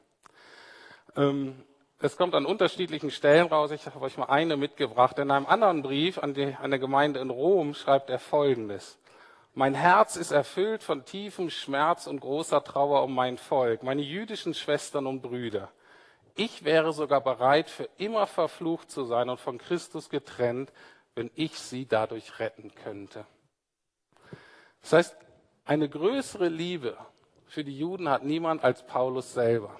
Ähm, 1.16 1.62
es 2.00 2.16
kommt 2.16 2.35
an 2.35 2.46
unterschiedlichen 2.46 3.11
Stellen 3.11 3.46
raus. 3.46 3.70
Ich 3.70 3.87
habe 3.87 4.00
euch 4.00 4.16
mal 4.16 4.27
eine 4.27 4.57
mitgebracht. 4.57 5.18
In 5.18 5.31
einem 5.31 5.46
anderen 5.46 5.83
Brief 5.83 6.18
an, 6.18 6.35
die, 6.35 6.55
an 6.55 6.70
der 6.70 6.79
Gemeinde 6.79 7.20
in 7.20 7.31
Rom 7.31 7.74
schreibt 7.74 8.11
er 8.11 8.18
Folgendes. 8.18 8.98
Mein 9.56 9.74
Herz 9.74 10.16
ist 10.16 10.32
erfüllt 10.32 10.82
von 10.82 11.04
tiefem 11.04 11.48
Schmerz 11.48 12.08
und 12.08 12.18
großer 12.18 12.64
Trauer 12.64 13.04
um 13.04 13.14
mein 13.14 13.38
Volk, 13.38 13.84
meine 13.84 14.02
jüdischen 14.02 14.52
Schwestern 14.52 15.06
und 15.06 15.22
Brüder. 15.22 15.70
Ich 16.34 16.64
wäre 16.64 16.92
sogar 16.92 17.20
bereit, 17.20 17.70
für 17.70 17.88
immer 17.96 18.26
verflucht 18.26 18.90
zu 18.90 19.04
sein 19.04 19.28
und 19.28 19.38
von 19.38 19.58
Christus 19.58 20.10
getrennt, 20.10 20.72
wenn 21.14 21.30
ich 21.36 21.56
sie 21.56 21.86
dadurch 21.86 22.40
retten 22.40 22.74
könnte. 22.74 23.24
Das 24.82 24.92
heißt, 24.92 25.16
eine 25.64 25.88
größere 25.88 26.48
Liebe 26.48 26.98
für 27.46 27.62
die 27.62 27.78
Juden 27.78 28.08
hat 28.08 28.24
niemand 28.24 28.64
als 28.64 28.84
Paulus 28.84 29.32
selber. 29.34 29.78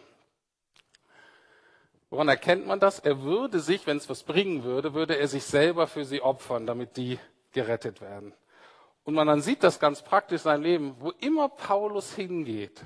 Woran 2.11 2.29
erkennt 2.29 2.65
man 2.65 2.79
das? 2.79 3.01
Er 3.01 3.23
würde 3.23 3.59
sich, 3.59 3.89
wenn 3.89 3.97
es 3.97 4.09
was 4.09 4.23
bringen 4.23 4.63
würde, 4.63 4.95
würde 4.95 5.19
er 5.19 5.27
sich 5.27 5.43
selber 5.43 5.89
für 5.89 6.05
sie 6.05 6.23
opfern, 6.23 6.65
damit 6.65 6.97
die 6.97 7.19
gerettet 7.51 8.01
werden. 8.01 8.33
Und 9.05 9.15
man 9.15 9.27
dann 9.27 9.43
sieht 9.43 9.63
das 9.63 9.79
ganz 9.79 10.03
praktisch 10.03 10.41
in 10.41 10.45
seinem 10.45 10.63
Leben, 10.63 10.97
wo 10.99 11.11
immer 11.21 11.49
Paulus 11.49 12.15
hingeht, 12.15 12.83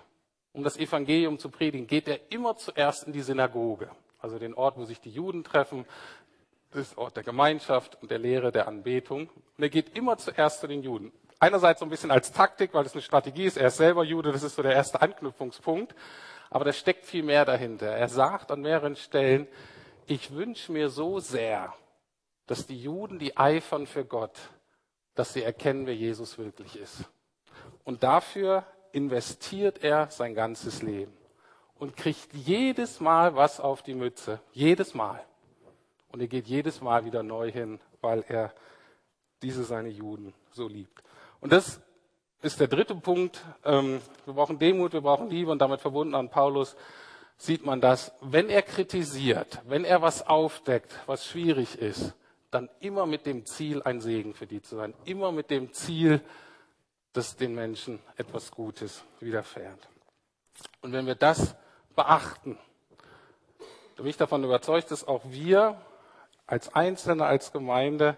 um 0.52 0.64
das 0.64 0.76
Evangelium 0.76 1.38
zu 1.38 1.48
predigen, 1.48 1.86
geht 1.86 2.08
er 2.08 2.32
immer 2.32 2.56
zuerst 2.56 3.04
in 3.04 3.12
die 3.12 3.22
Synagoge, 3.22 3.88
also 4.18 4.38
den 4.38 4.54
Ort, 4.54 4.76
wo 4.76 4.84
sich 4.84 5.00
die 5.00 5.10
Juden 5.10 5.44
treffen, 5.44 5.86
das 6.72 6.98
Ort 6.98 7.16
der 7.16 7.22
Gemeinschaft 7.22 7.96
und 8.02 8.10
der 8.10 8.18
Lehre 8.18 8.50
der 8.50 8.66
Anbetung. 8.66 9.28
Und 9.56 9.62
er 9.62 9.70
geht 9.70 9.96
immer 9.96 10.18
zuerst 10.18 10.60
zu 10.60 10.66
den 10.66 10.82
Juden. 10.82 11.12
Einerseits 11.38 11.80
so 11.80 11.86
ein 11.86 11.90
bisschen 11.90 12.10
als 12.10 12.32
Taktik, 12.32 12.74
weil 12.74 12.82
das 12.82 12.94
eine 12.94 13.02
Strategie 13.02 13.44
ist. 13.44 13.56
Er 13.56 13.68
ist 13.68 13.76
selber 13.76 14.02
Jude, 14.02 14.32
das 14.32 14.42
ist 14.42 14.56
so 14.56 14.62
der 14.62 14.74
erste 14.74 15.00
Anknüpfungspunkt. 15.00 15.94
Aber 16.50 16.64
da 16.64 16.72
steckt 16.72 17.04
viel 17.04 17.22
mehr 17.22 17.44
dahinter. 17.44 17.86
Er 17.86 18.08
sagt 18.08 18.50
an 18.50 18.62
mehreren 18.62 18.96
Stellen, 18.96 19.46
ich 20.06 20.32
wünsche 20.34 20.72
mir 20.72 20.88
so 20.88 21.20
sehr, 21.20 21.72
dass 22.46 22.66
die 22.66 22.80
Juden, 22.82 23.18
die 23.18 23.36
eifern 23.36 23.86
für 23.86 24.04
Gott, 24.04 24.36
dass 25.18 25.32
sie 25.32 25.42
erkennen, 25.42 25.86
wer 25.86 25.96
Jesus 25.96 26.38
wirklich 26.38 26.78
ist. 26.78 27.04
Und 27.82 28.04
dafür 28.04 28.64
investiert 28.92 29.82
er 29.82 30.08
sein 30.10 30.32
ganzes 30.32 30.80
Leben 30.80 31.12
und 31.76 31.96
kriegt 31.96 32.32
jedes 32.34 33.00
Mal 33.00 33.34
was 33.34 33.58
auf 33.58 33.82
die 33.82 33.94
Mütze. 33.94 34.38
Jedes 34.52 34.94
Mal. 34.94 35.20
Und 36.12 36.20
er 36.20 36.28
geht 36.28 36.46
jedes 36.46 36.80
Mal 36.80 37.04
wieder 37.04 37.24
neu 37.24 37.50
hin, 37.50 37.80
weil 38.00 38.24
er 38.28 38.52
diese 39.42 39.64
seine 39.64 39.88
Juden 39.88 40.34
so 40.52 40.68
liebt. 40.68 41.02
Und 41.40 41.52
das 41.52 41.80
ist 42.40 42.60
der 42.60 42.68
dritte 42.68 42.94
Punkt. 42.94 43.44
Ähm, 43.64 44.00
wir 44.24 44.34
brauchen 44.34 44.60
Demut, 44.60 44.92
wir 44.92 45.00
brauchen 45.00 45.30
Liebe 45.30 45.50
und 45.50 45.58
damit 45.58 45.80
verbunden 45.80 46.14
an 46.14 46.30
Paulus 46.30 46.76
sieht 47.36 47.66
man 47.66 47.80
das, 47.80 48.12
wenn 48.20 48.50
er 48.50 48.62
kritisiert, 48.62 49.62
wenn 49.66 49.84
er 49.84 50.00
was 50.00 50.24
aufdeckt, 50.24 50.94
was 51.06 51.26
schwierig 51.26 51.76
ist, 51.76 52.14
dann 52.50 52.68
immer 52.80 53.06
mit 53.06 53.26
dem 53.26 53.44
Ziel, 53.46 53.82
ein 53.82 54.00
Segen 54.00 54.34
für 54.34 54.46
die 54.46 54.62
zu 54.62 54.76
sein. 54.76 54.94
Immer 55.04 55.32
mit 55.32 55.50
dem 55.50 55.72
Ziel, 55.72 56.22
dass 57.12 57.36
den 57.36 57.54
Menschen 57.54 58.00
etwas 58.16 58.50
Gutes 58.50 59.04
widerfährt. 59.20 59.88
Und 60.80 60.92
wenn 60.92 61.06
wir 61.06 61.14
das 61.14 61.54
beachten, 61.94 62.58
dann 63.96 64.04
bin 64.04 64.06
ich 64.06 64.16
davon 64.16 64.44
überzeugt, 64.44 64.90
dass 64.90 65.06
auch 65.06 65.22
wir 65.24 65.80
als 66.46 66.74
Einzelne, 66.74 67.26
als 67.26 67.52
Gemeinde 67.52 68.16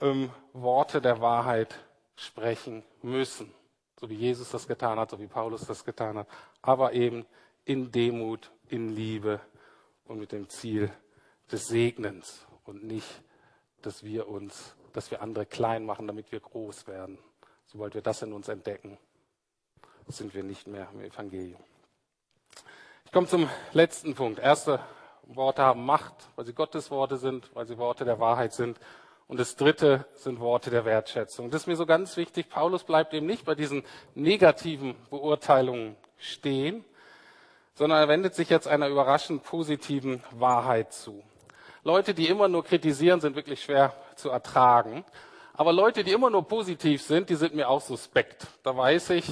ähm, 0.00 0.30
Worte 0.52 1.00
der 1.00 1.20
Wahrheit 1.20 1.78
sprechen 2.16 2.82
müssen. 3.02 3.52
So 4.00 4.10
wie 4.10 4.14
Jesus 4.14 4.50
das 4.50 4.66
getan 4.66 4.98
hat, 4.98 5.10
so 5.10 5.20
wie 5.20 5.26
Paulus 5.26 5.66
das 5.66 5.84
getan 5.84 6.18
hat. 6.18 6.28
Aber 6.62 6.92
eben 6.92 7.26
in 7.64 7.92
Demut, 7.92 8.50
in 8.68 8.94
Liebe 8.94 9.40
und 10.06 10.18
mit 10.18 10.32
dem 10.32 10.48
Ziel 10.48 10.90
des 11.50 11.66
Segnens 11.66 12.46
und 12.64 12.84
nicht, 12.84 13.22
dass 13.82 14.02
wir 14.02 14.28
uns, 14.28 14.74
dass 14.92 15.10
wir 15.10 15.22
andere 15.22 15.46
klein 15.46 15.84
machen, 15.84 16.06
damit 16.06 16.32
wir 16.32 16.40
groß 16.40 16.86
werden. 16.86 17.18
Sobald 17.66 17.94
wir 17.94 18.02
das 18.02 18.22
in 18.22 18.32
uns 18.32 18.48
entdecken, 18.48 18.98
sind 20.08 20.34
wir 20.34 20.44
nicht 20.44 20.66
mehr 20.66 20.88
im 20.92 21.00
Evangelium. 21.00 21.60
Ich 23.04 23.12
komme 23.12 23.26
zum 23.26 23.48
letzten 23.72 24.14
Punkt. 24.14 24.38
Erste 24.38 24.80
Worte 25.24 25.62
haben 25.62 25.84
Macht, 25.84 26.14
weil 26.36 26.44
sie 26.44 26.52
Gottes 26.52 26.90
Worte 26.90 27.16
sind, 27.16 27.50
weil 27.54 27.66
sie 27.66 27.78
Worte 27.78 28.04
der 28.04 28.20
Wahrheit 28.20 28.52
sind. 28.52 28.78
Und 29.28 29.40
das 29.40 29.56
dritte 29.56 30.06
sind 30.14 30.38
Worte 30.38 30.70
der 30.70 30.84
Wertschätzung. 30.84 31.50
Das 31.50 31.62
ist 31.62 31.66
mir 31.66 31.76
so 31.76 31.86
ganz 31.86 32.16
wichtig. 32.16 32.48
Paulus 32.48 32.84
bleibt 32.84 33.12
eben 33.12 33.26
nicht 33.26 33.44
bei 33.44 33.56
diesen 33.56 33.82
negativen 34.14 34.94
Beurteilungen 35.10 35.96
stehen, 36.16 36.84
sondern 37.74 37.98
er 37.98 38.08
wendet 38.08 38.34
sich 38.34 38.48
jetzt 38.48 38.68
einer 38.68 38.88
überraschend 38.88 39.42
positiven 39.42 40.22
Wahrheit 40.30 40.92
zu. 40.92 41.22
Leute, 41.86 42.12
die 42.12 42.28
immer 42.28 42.48
nur 42.48 42.64
kritisieren, 42.64 43.20
sind 43.20 43.36
wirklich 43.36 43.62
schwer 43.62 43.94
zu 44.16 44.28
ertragen. 44.30 45.04
Aber 45.54 45.72
Leute, 45.72 46.04
die 46.04 46.12
immer 46.12 46.30
nur 46.30 46.46
positiv 46.46 47.00
sind, 47.00 47.30
die 47.30 47.36
sind 47.36 47.54
mir 47.54 47.68
auch 47.68 47.80
suspekt. 47.80 48.46
Da 48.62 48.76
weiß 48.76 49.10
ich, 49.10 49.24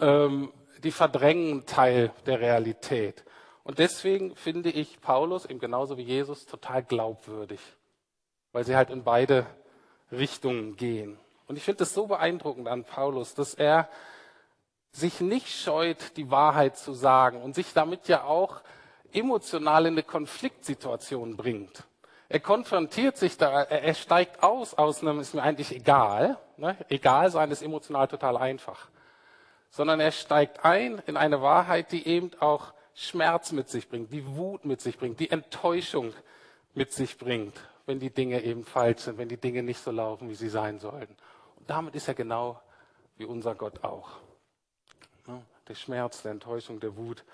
ähm, 0.00 0.52
die 0.82 0.92
verdrängen 0.92 1.66
Teil 1.66 2.12
der 2.26 2.40
Realität. 2.40 3.24
Und 3.64 3.78
deswegen 3.78 4.34
finde 4.36 4.70
ich 4.70 5.00
Paulus, 5.00 5.44
eben 5.44 5.58
genauso 5.58 5.98
wie 5.98 6.02
Jesus, 6.02 6.46
total 6.46 6.82
glaubwürdig 6.82 7.60
weil 8.52 8.64
sie 8.64 8.76
halt 8.76 8.90
in 8.90 9.02
beide 9.02 9.46
Richtungen 10.10 10.76
gehen. 10.76 11.18
Und 11.48 11.56
ich 11.56 11.64
finde 11.64 11.84
es 11.84 11.94
so 11.94 12.06
beeindruckend 12.06 12.68
an 12.68 12.84
Paulus, 12.84 13.34
dass 13.34 13.54
er 13.54 13.88
sich 14.92 15.20
nicht 15.20 15.48
scheut, 15.48 16.16
die 16.16 16.30
Wahrheit 16.30 16.76
zu 16.76 16.92
sagen 16.92 17.40
und 17.42 17.54
sich 17.54 17.72
damit 17.72 18.08
ja 18.08 18.24
auch 18.24 18.60
emotional 19.14 19.86
in 19.86 19.94
eine 19.94 20.02
Konfliktsituation 20.02 21.36
bringt. 21.36 21.84
Er 22.28 22.40
konfrontiert 22.40 23.16
sich 23.16 23.36
da, 23.36 23.62
er 23.62 23.94
steigt 23.94 24.42
aus 24.42 24.74
aus 24.74 25.02
einem, 25.02 25.20
ist 25.20 25.34
mir 25.34 25.42
eigentlich 25.42 25.74
egal. 25.74 26.38
Ne? 26.56 26.76
Egal 26.88 27.30
sein 27.30 27.50
ist 27.50 27.62
emotional 27.62 28.08
total 28.08 28.36
einfach. 28.36 28.88
Sondern 29.70 30.00
er 30.00 30.12
steigt 30.12 30.64
ein 30.64 31.02
in 31.06 31.16
eine 31.16 31.42
Wahrheit, 31.42 31.92
die 31.92 32.06
eben 32.06 32.30
auch 32.40 32.72
Schmerz 32.94 33.52
mit 33.52 33.68
sich 33.68 33.88
bringt, 33.88 34.12
die 34.12 34.26
Wut 34.36 34.64
mit 34.64 34.80
sich 34.80 34.98
bringt, 34.98 35.20
die 35.20 35.30
Enttäuschung 35.30 36.12
mit 36.74 36.92
sich 36.92 37.18
bringt 37.18 37.58
wenn 37.86 37.98
die 37.98 38.10
Dinge 38.10 38.42
eben 38.42 38.64
falsch 38.64 39.02
sind, 39.02 39.18
wenn 39.18 39.28
die 39.28 39.36
Dinge 39.36 39.62
nicht 39.62 39.80
so 39.80 39.90
laufen, 39.90 40.28
wie 40.28 40.34
sie 40.34 40.48
sein 40.48 40.78
sollten. 40.78 41.16
Und 41.56 41.68
damit 41.68 41.94
ist 41.94 42.08
er 42.08 42.14
genau 42.14 42.60
wie 43.16 43.24
unser 43.24 43.54
Gott 43.54 43.82
auch. 43.84 44.10
Der 45.68 45.74
Schmerz, 45.74 46.22
der 46.22 46.32
Enttäuschung, 46.32 46.80
der 46.80 46.96
Wut 46.96 47.24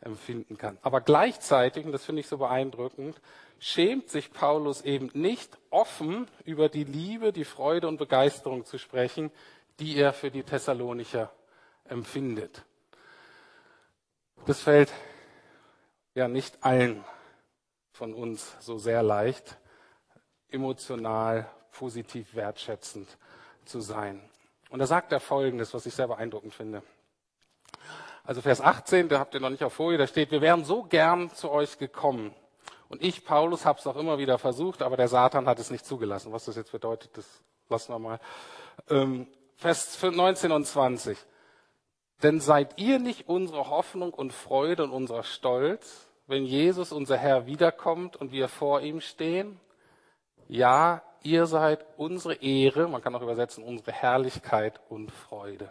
empfinden 0.00 0.58
kann. 0.58 0.78
Aber 0.82 1.00
gleichzeitig, 1.00 1.84
und 1.86 1.92
das 1.92 2.04
finde 2.04 2.20
ich 2.20 2.28
so 2.28 2.38
beeindruckend, 2.38 3.20
schämt 3.58 4.10
sich 4.10 4.32
Paulus 4.32 4.82
eben 4.82 5.10
nicht 5.14 5.58
offen 5.70 6.28
über 6.44 6.68
die 6.68 6.84
Liebe, 6.84 7.32
die 7.32 7.44
Freude 7.44 7.88
und 7.88 7.96
Begeisterung 7.96 8.64
zu 8.64 8.78
sprechen, 8.78 9.30
die 9.80 9.96
er 9.96 10.12
für 10.12 10.30
die 10.30 10.42
Thessalonicher 10.42 11.32
empfindet. 11.84 12.64
Das 14.46 14.60
fällt 14.60 14.92
ja 16.14 16.28
nicht 16.28 16.62
allen 16.62 17.04
von 17.92 18.14
uns 18.14 18.54
so 18.60 18.78
sehr 18.78 19.02
leicht, 19.02 19.58
emotional, 20.50 21.50
positiv 21.72 22.34
wertschätzend 22.34 23.18
zu 23.64 23.80
sein. 23.80 24.22
Und 24.70 24.78
da 24.78 24.86
sagt 24.86 25.12
er 25.12 25.20
Folgendes, 25.20 25.74
was 25.74 25.86
ich 25.86 25.94
sehr 25.94 26.08
beeindruckend 26.08 26.54
finde. 26.54 26.82
Also 28.26 28.42
Vers 28.42 28.60
18, 28.60 29.08
da 29.08 29.20
habt 29.20 29.34
ihr 29.34 29.40
noch 29.40 29.50
nicht 29.50 29.62
auf 29.62 29.72
Folie, 29.72 29.98
da 29.98 30.06
steht, 30.06 30.32
wir 30.32 30.40
wären 30.40 30.64
so 30.64 30.82
gern 30.82 31.30
zu 31.30 31.50
euch 31.50 31.78
gekommen. 31.78 32.34
Und 32.88 33.02
ich, 33.02 33.24
Paulus, 33.24 33.64
habe 33.64 33.78
es 33.78 33.86
auch 33.86 33.96
immer 33.96 34.18
wieder 34.18 34.38
versucht, 34.38 34.82
aber 34.82 34.96
der 34.96 35.08
Satan 35.08 35.46
hat 35.46 35.60
es 35.60 35.70
nicht 35.70 35.86
zugelassen. 35.86 36.32
Was 36.32 36.44
das 36.44 36.56
jetzt 36.56 36.72
bedeutet, 36.72 37.16
das 37.16 37.26
lassen 37.68 37.92
wir 37.92 37.98
mal. 38.00 38.20
Ähm, 38.90 39.28
Vers 39.56 40.02
19 40.02 40.50
und 40.50 40.66
20. 40.66 41.16
Denn 42.22 42.40
seid 42.40 42.78
ihr 42.80 42.98
nicht 42.98 43.28
unsere 43.28 43.70
Hoffnung 43.70 44.12
und 44.12 44.32
Freude 44.32 44.84
und 44.84 44.90
unser 44.90 45.22
Stolz, 45.22 46.08
wenn 46.26 46.44
Jesus, 46.44 46.92
unser 46.92 47.16
Herr, 47.16 47.46
wiederkommt 47.46 48.16
und 48.16 48.32
wir 48.32 48.48
vor 48.48 48.80
ihm 48.80 49.00
stehen? 49.00 49.60
Ja, 50.48 51.02
ihr 51.22 51.46
seid 51.46 51.86
unsere 51.96 52.34
Ehre, 52.34 52.88
man 52.88 53.02
kann 53.02 53.14
auch 53.14 53.22
übersetzen, 53.22 53.62
unsere 53.62 53.92
Herrlichkeit 53.92 54.80
und 54.88 55.12
Freude. 55.12 55.70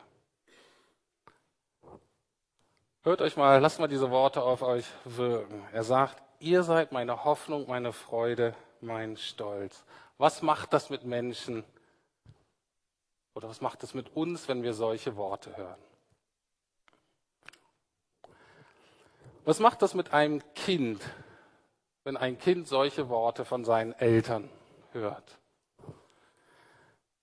Hört 3.06 3.22
euch 3.22 3.38
mal, 3.38 3.62
lasst 3.62 3.80
mal 3.80 3.88
diese 3.88 4.10
Worte 4.10 4.42
auf 4.42 4.64
euch 4.64 4.88
wirken. 5.04 5.64
Er 5.72 5.84
sagt, 5.84 6.24
ihr 6.40 6.64
seid 6.64 6.92
meine 6.92 7.24
Hoffnung, 7.24 7.68
meine 7.68 7.94
Freude, 7.94 8.56
mein 8.82 9.16
Stolz. 9.16 9.86
Was 10.18 10.42
macht 10.42 10.74
das 10.74 10.90
mit 10.90 11.04
Menschen 11.04 11.64
oder 13.36 13.48
was 13.48 13.62
macht 13.62 13.84
das 13.84 13.94
mit 13.94 14.16
uns, 14.16 14.48
wenn 14.48 14.64
wir 14.64 14.74
solche 14.74 15.18
Worte 15.18 15.56
hören? 15.56 15.78
Was 19.44 19.60
macht 19.60 19.84
das 19.84 19.94
mit 19.94 20.12
einem 20.12 20.42
Kind, 20.56 21.00
wenn 22.06 22.18
ein 22.18 22.40
Kind 22.40 22.68
solche 22.68 23.08
Worte 23.08 23.46
von 23.46 23.66
seinen 23.66 23.94
Eltern 23.94 24.50
hört? 24.94 25.38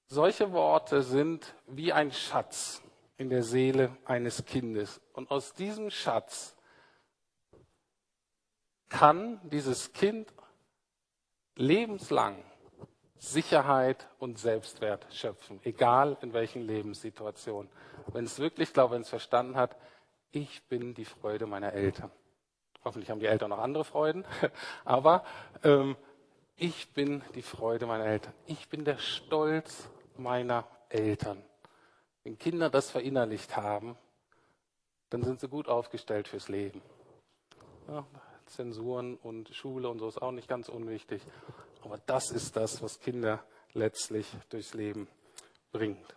Solche 0.06 0.52
Worte 0.52 1.02
sind 1.02 1.56
wie 1.66 1.92
ein 1.92 2.12
Schatz 2.12 2.82
in 3.22 3.30
der 3.30 3.44
Seele 3.44 3.96
eines 4.04 4.44
Kindes. 4.44 5.00
Und 5.12 5.30
aus 5.30 5.54
diesem 5.54 5.90
Schatz 5.90 6.56
kann 8.88 9.40
dieses 9.44 9.92
Kind 9.92 10.34
lebenslang 11.54 12.42
Sicherheit 13.16 14.08
und 14.18 14.40
Selbstwert 14.40 15.06
schöpfen, 15.14 15.60
egal 15.62 16.18
in 16.22 16.32
welchen 16.32 16.62
Lebenssituationen. 16.62 17.70
Wenn 18.08 18.24
es 18.24 18.40
wirklich, 18.40 18.72
glaube 18.72 18.96
wenn 18.96 19.02
es 19.02 19.08
verstanden 19.08 19.54
hat, 19.54 19.76
ich 20.32 20.64
bin 20.64 20.92
die 20.92 21.04
Freude 21.04 21.46
meiner 21.46 21.72
Eltern. 21.72 22.10
Hoffentlich 22.84 23.08
haben 23.08 23.20
die 23.20 23.26
Eltern 23.26 23.50
noch 23.50 23.60
andere 23.60 23.84
Freuden, 23.84 24.24
aber 24.84 25.24
ähm, 25.62 25.96
ich 26.56 26.92
bin 26.92 27.22
die 27.36 27.42
Freude 27.42 27.86
meiner 27.86 28.06
Eltern. 28.06 28.34
Ich 28.46 28.68
bin 28.68 28.84
der 28.84 28.98
Stolz 28.98 29.88
meiner 30.16 30.66
Eltern. 30.88 31.44
Wenn 32.24 32.38
Kinder 32.38 32.70
das 32.70 32.90
verinnerlicht 32.90 33.56
haben, 33.56 33.96
dann 35.10 35.22
sind 35.22 35.40
sie 35.40 35.48
gut 35.48 35.68
aufgestellt 35.68 36.28
fürs 36.28 36.48
Leben. 36.48 36.80
Ja, 37.88 38.06
Zensuren 38.46 39.16
und 39.16 39.48
Schule 39.54 39.88
und 39.88 39.98
so 39.98 40.08
ist 40.08 40.20
auch 40.20 40.30
nicht 40.30 40.48
ganz 40.48 40.68
unwichtig. 40.68 41.22
Aber 41.82 41.98
das 42.06 42.30
ist 42.30 42.56
das, 42.56 42.82
was 42.82 43.00
Kinder 43.00 43.44
letztlich 43.72 44.26
durchs 44.50 44.74
Leben 44.74 45.08
bringt. 45.72 46.16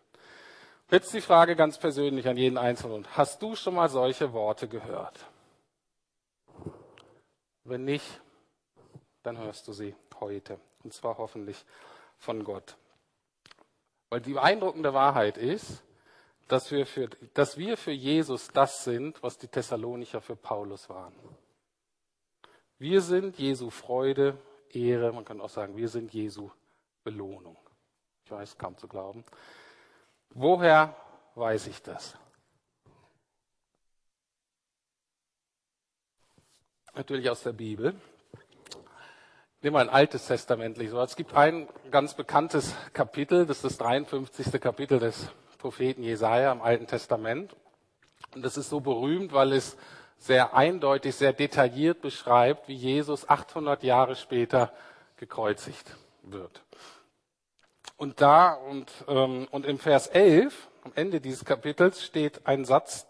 Jetzt 0.91 1.13
die 1.13 1.22
Frage 1.22 1.56
ganz 1.56 1.80
persönlich 1.80 2.28
an 2.28 2.38
jeden 2.38 2.58
Einzelnen. 2.58 3.08
Hast 3.18 3.41
du 3.41 3.56
schon 3.56 3.74
mal 3.74 3.89
solche 3.89 4.34
Worte 4.34 4.68
gehört? 4.68 5.18
Wenn 7.63 7.86
nicht, 7.86 8.22
dann 9.24 9.38
hörst 9.39 9.68
du 9.68 9.74
sie 9.74 9.96
heute. 10.20 10.60
Und 10.84 10.94
zwar 10.94 11.18
hoffentlich 11.18 11.65
von 12.20 12.44
Gott. 12.44 12.78
Weil 14.12 14.22
die 14.22 14.34
beeindruckende 14.34 14.94
Wahrheit 14.94 15.38
ist, 15.38 15.84
dass 16.47 16.71
wir, 16.71 16.86
für, 16.86 17.10
dass 17.34 17.58
wir 17.58 17.77
für 17.77 17.91
Jesus 17.91 18.49
das 18.49 18.84
sind, 18.84 19.21
was 19.23 19.38
die 19.38 19.47
Thessalonicher 19.47 20.21
für 20.21 20.36
Paulus 20.36 20.89
waren. 20.89 21.13
Wir 22.77 23.01
sind 23.01 23.38
Jesu 23.38 23.69
Freude, 23.69 24.38
Ehre, 24.69 25.12
man 25.12 25.25
kann 25.25 25.41
auch 25.41 25.49
sagen, 25.49 25.75
wir 25.77 25.89
sind 25.89 26.13
Jesu 26.13 26.51
Belohnung. 27.03 27.58
Ich 28.25 28.31
weiß, 28.31 28.58
kaum 28.58 28.77
zu 28.77 28.88
glauben. 28.88 29.23
Woher 30.29 30.95
weiß 31.36 31.67
ich 31.67 31.81
das? 31.81 32.17
Natürlich 36.93 37.29
aus 37.29 37.43
der 37.43 37.53
Bibel. 37.53 37.95
Nehmen 39.62 39.75
wir 39.75 39.79
ein 39.79 39.89
altes 39.89 40.27
Testamentlich. 40.27 40.91
Es 40.91 41.15
gibt 41.15 41.34
ein 41.34 41.67
ganz 41.91 42.13
bekanntes 42.13 42.75
Kapitel, 42.93 43.45
das 43.45 43.58
ist 43.58 43.65
das 43.65 43.77
53. 43.77 44.62
Kapitel 44.62 44.99
des 44.99 45.29
Propheten 45.65 46.04
Jesaja 46.04 46.51
im 46.51 46.62
Alten 46.62 46.86
Testament. 46.86 47.56
Und 48.36 48.45
das 48.45 48.56
ist 48.56 48.69
so 48.69 48.82
berühmt, 48.82 49.34
weil 49.34 49.51
es 49.51 49.78
sehr 50.19 50.54
eindeutig, 50.54 51.15
sehr 51.15 51.34
detailliert 51.34 52.01
beschreibt, 52.01 52.67
wie 52.67 52.75
Jesus 52.75 53.28
800 53.28 53.82
Jahre 53.82 54.15
später 54.15 54.71
gekreuzigt 55.17 55.95
wird. 56.21 56.62
Und 57.97 58.21
da 58.21 58.54
und, 58.54 58.91
ähm, 59.08 59.47
und 59.49 59.65
im 59.65 59.80
Vers 59.80 60.06
11, 60.06 60.69
am 60.84 60.91
Ende 60.93 61.19
dieses 61.19 61.45
Kapitels, 61.45 62.04
steht 62.04 62.45
ein 62.45 62.63
Satz, 62.63 63.08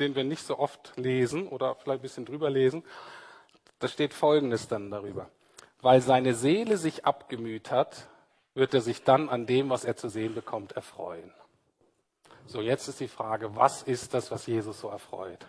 den 0.00 0.14
wir 0.14 0.24
nicht 0.24 0.46
so 0.46 0.58
oft 0.58 0.94
lesen 0.96 1.48
oder 1.48 1.74
vielleicht 1.74 1.98
ein 1.98 2.02
bisschen 2.02 2.24
drüber 2.24 2.48
lesen. 2.48 2.82
Da 3.78 3.88
steht 3.88 4.14
Folgendes 4.14 4.68
dann 4.68 4.90
darüber. 4.90 5.28
Weil 5.82 6.00
seine 6.00 6.32
Seele 6.32 6.78
sich 6.78 7.04
abgemüht 7.04 7.70
hat, 7.70 8.08
wird 8.54 8.72
er 8.72 8.80
sich 8.80 9.04
dann 9.04 9.28
an 9.28 9.44
dem, 9.44 9.68
was 9.68 9.84
er 9.84 9.96
zu 9.96 10.08
sehen 10.08 10.34
bekommt, 10.34 10.72
erfreuen. 10.72 11.30
So, 12.48 12.62
jetzt 12.62 12.88
ist 12.88 12.98
die 13.00 13.08
Frage, 13.08 13.54
was 13.56 13.82
ist 13.82 14.14
das, 14.14 14.30
was 14.30 14.46
Jesus 14.46 14.80
so 14.80 14.88
erfreut? 14.88 15.46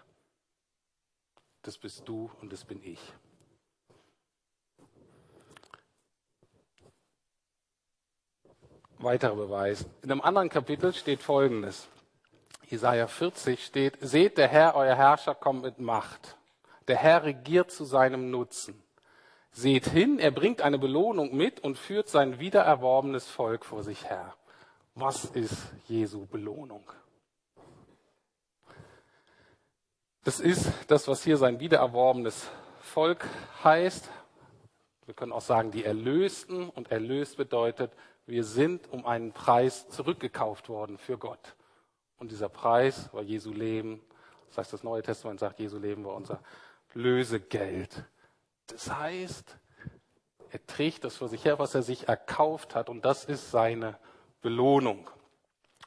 Das 1.61 1.77
bist 1.77 2.05
du 2.05 2.29
und 2.41 2.51
das 2.51 2.65
bin 2.65 2.83
ich. 2.83 2.99
Weiterer 8.97 9.35
Beweis. 9.35 9.85
In 10.01 10.11
einem 10.11 10.19
anderen 10.19 10.49
Kapitel 10.49 10.93
steht 10.93 11.21
Folgendes. 11.21 11.87
Jesaja 12.67 13.07
40 13.07 13.63
steht, 13.63 13.97
seht, 14.01 14.37
der 14.37 14.49
Herr, 14.49 14.75
euer 14.75 14.95
Herrscher, 14.95 15.35
kommt 15.35 15.61
mit 15.61 15.79
Macht. 15.79 16.37
Der 16.89 16.97
Herr 16.97 17.23
regiert 17.23 17.71
zu 17.71 17.85
seinem 17.85 18.29
Nutzen. 18.29 18.83
Seht 19.51 19.87
hin, 19.87 20.19
er 20.19 20.31
bringt 20.31 20.61
eine 20.61 20.77
Belohnung 20.77 21.33
mit 21.33 21.61
und 21.61 21.77
führt 21.77 22.09
sein 22.09 22.41
wiedererworbenes 22.41 23.29
Volk 23.29 23.63
vor 23.63 23.83
sich 23.83 24.09
her. 24.09 24.35
Was 25.01 25.23
ist 25.23 25.55
Jesu 25.87 26.25
Belohnung? 26.25 26.83
Das 30.25 30.41
ist 30.41 30.69
das, 30.87 31.07
was 31.07 31.23
hier 31.23 31.37
sein 31.37 31.61
wiedererworbenes 31.61 32.49
Volk 32.81 33.25
heißt. 33.63 34.09
Wir 35.05 35.13
können 35.13 35.31
auch 35.31 35.39
sagen, 35.39 35.71
die 35.71 35.85
Erlösten. 35.85 36.69
Und 36.69 36.91
erlöst 36.91 37.37
bedeutet, 37.37 37.93
wir 38.25 38.43
sind 38.43 38.91
um 38.91 39.05
einen 39.05 39.31
Preis 39.31 39.87
zurückgekauft 39.87 40.67
worden 40.67 40.97
für 40.97 41.17
Gott. 41.17 41.55
Und 42.17 42.31
dieser 42.31 42.49
Preis 42.49 43.07
war 43.13 43.21
Jesu 43.21 43.53
Leben. 43.53 44.01
Das 44.49 44.57
heißt, 44.57 44.73
das 44.73 44.83
Neue 44.83 45.01
Testament 45.01 45.39
sagt, 45.39 45.61
Jesu 45.61 45.77
Leben 45.77 46.03
war 46.03 46.15
unser 46.15 46.41
Lösegeld. 46.93 48.03
Das 48.67 48.93
heißt, 48.93 49.57
er 50.51 50.65
trägt 50.65 51.05
das 51.05 51.15
vor 51.15 51.29
sich 51.29 51.45
her, 51.45 51.57
was 51.57 51.73
er 51.73 51.83
sich 51.83 52.09
erkauft 52.09 52.75
hat. 52.75 52.89
Und 52.89 53.05
das 53.05 53.23
ist 53.23 53.49
seine 53.49 53.97
Belohnung. 54.41 55.09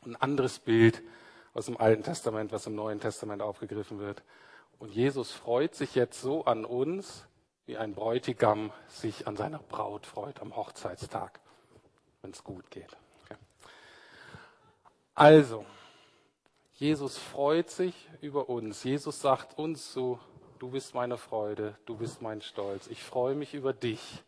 Ein 0.04 0.16
anderes 0.16 0.58
Bild 0.58 1.02
aus 1.54 1.66
dem 1.66 1.76
Alten 1.76 2.02
Testament, 2.02 2.52
was 2.52 2.66
im 2.66 2.74
Neuen 2.74 3.00
Testament 3.00 3.42
aufgegriffen 3.42 3.98
wird. 3.98 4.22
Und 4.78 4.92
Jesus 4.92 5.30
freut 5.30 5.74
sich 5.74 5.94
jetzt 5.94 6.20
so 6.20 6.44
an 6.44 6.64
uns, 6.64 7.26
wie 7.66 7.76
ein 7.76 7.94
Bräutigam 7.94 8.72
sich 8.88 9.26
an 9.26 9.36
seiner 9.36 9.60
Braut 9.60 10.06
freut 10.06 10.40
am 10.40 10.56
Hochzeitstag, 10.56 11.40
wenn 12.20 12.32
es 12.32 12.42
gut 12.42 12.70
geht. 12.70 12.96
Okay. 13.24 13.36
Also, 15.14 15.64
Jesus 16.74 17.16
freut 17.16 17.70
sich 17.70 18.08
über 18.20 18.48
uns. 18.48 18.82
Jesus 18.82 19.20
sagt 19.20 19.56
uns 19.56 19.92
so, 19.92 20.18
du 20.58 20.70
bist 20.70 20.94
meine 20.94 21.16
Freude, 21.16 21.76
du 21.86 21.96
bist 21.96 22.22
mein 22.22 22.42
Stolz. 22.42 22.88
Ich 22.88 23.02
freue 23.02 23.36
mich 23.36 23.54
über 23.54 23.72
dich, 23.72 24.24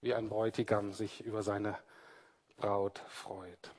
wie 0.00 0.14
ein 0.14 0.30
Bräutigam 0.30 0.92
sich 0.92 1.22
über 1.24 1.42
seine 1.42 1.76
Braut 2.62 3.02
freut. 3.08 3.72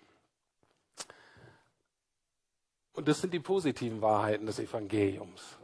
Und 2.91 3.07
das 3.07 3.21
sind 3.21 3.33
die 3.33 3.39
positiven 3.39 4.01
Wahrheiten 4.01 4.45
des 4.45 4.59
Evangeliums. 4.59 5.57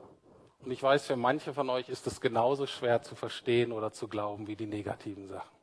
Und 0.62 0.72
ich 0.72 0.82
weiß, 0.82 1.06
für 1.06 1.18
manche 1.18 1.54
von 1.54 1.70
euch 1.70 1.90
ist 1.90 2.08
es 2.08 2.22
genauso 2.22 2.66
schwer 2.66 3.02
zu 3.02 3.16
verstehen 3.16 3.74
oder 3.74 3.92
zu 3.92 4.08
glauben 4.08 4.48
wie 4.48 4.56
die 4.56 4.68
negativen 4.68 5.28
Sachen. 5.28 5.56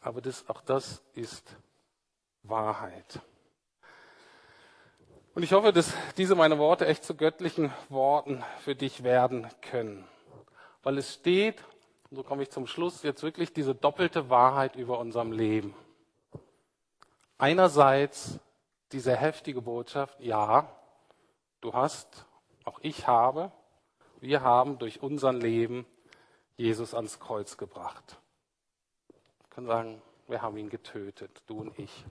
Aber 0.00 0.22
das, 0.22 0.48
auch 0.48 0.62
das 0.62 1.02
ist 1.12 1.54
Wahrheit. 2.42 3.20
Und 5.34 5.42
ich 5.42 5.52
hoffe, 5.52 5.70
dass 5.70 5.92
diese 6.16 6.34
meine 6.34 6.58
Worte 6.58 6.86
echt 6.86 7.04
zu 7.04 7.14
göttlichen 7.14 7.72
Worten 7.90 8.42
für 8.60 8.74
dich 8.74 9.02
werden 9.02 9.48
können. 9.60 10.08
Weil 10.82 10.96
es 10.96 11.12
steht, 11.12 11.62
und 12.10 12.16
so 12.16 12.22
komme 12.22 12.42
ich 12.42 12.50
zum 12.50 12.66
Schluss, 12.66 13.02
jetzt 13.02 13.22
wirklich 13.22 13.52
diese 13.52 13.74
doppelte 13.74 14.30
Wahrheit 14.30 14.76
über 14.76 14.98
unserem 14.98 15.32
Leben. 15.32 15.74
Einerseits 17.38 18.38
diese 18.92 19.16
heftige 19.16 19.60
Botschaft, 19.62 20.18
ja, 20.20 20.70
du 21.60 21.72
hast, 21.72 22.26
auch 22.64 22.78
ich 22.82 23.06
habe, 23.06 23.52
wir 24.20 24.40
haben 24.42 24.78
durch 24.78 25.02
unser 25.02 25.32
Leben 25.32 25.86
Jesus 26.56 26.94
ans 26.94 27.20
Kreuz 27.20 27.56
gebracht. 27.56 28.18
Wir 29.08 29.50
können 29.50 29.66
sagen, 29.66 30.02
wir 30.28 30.42
haben 30.42 30.56
ihn 30.56 30.70
getötet, 30.70 31.42
du 31.46 31.60
und 31.60 31.78
ich. 31.78 32.04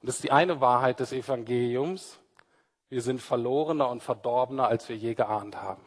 Und 0.00 0.08
das 0.08 0.16
ist 0.16 0.24
die 0.24 0.32
eine 0.32 0.60
Wahrheit 0.60 1.00
des 1.00 1.12
Evangeliums. 1.12 2.18
Wir 2.88 3.02
sind 3.02 3.20
verlorener 3.20 3.88
und 3.88 4.02
verdorbener, 4.02 4.68
als 4.68 4.88
wir 4.88 4.96
je 4.96 5.14
geahnt 5.14 5.56
haben. 5.56 5.84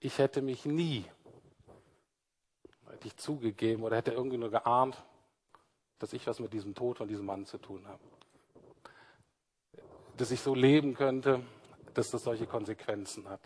Ich 0.00 0.18
hätte 0.18 0.42
mich 0.42 0.64
nie, 0.64 1.04
hätte 3.04 3.16
zugegeben 3.16 3.82
oder 3.82 3.96
hätte 3.96 4.12
irgendwie 4.12 4.38
nur 4.38 4.50
geahnt, 4.50 5.02
dass 5.98 6.12
ich 6.12 6.26
was 6.26 6.40
mit 6.40 6.52
diesem 6.52 6.74
Tod 6.74 6.98
von 6.98 7.08
diesem 7.08 7.26
Mann 7.26 7.46
zu 7.46 7.58
tun 7.58 7.86
habe. 7.86 8.02
Dass 10.16 10.30
ich 10.30 10.40
so 10.40 10.54
leben 10.54 10.94
könnte, 10.94 11.42
dass 11.94 12.10
das 12.10 12.24
solche 12.24 12.46
Konsequenzen 12.46 13.28
hat. 13.28 13.40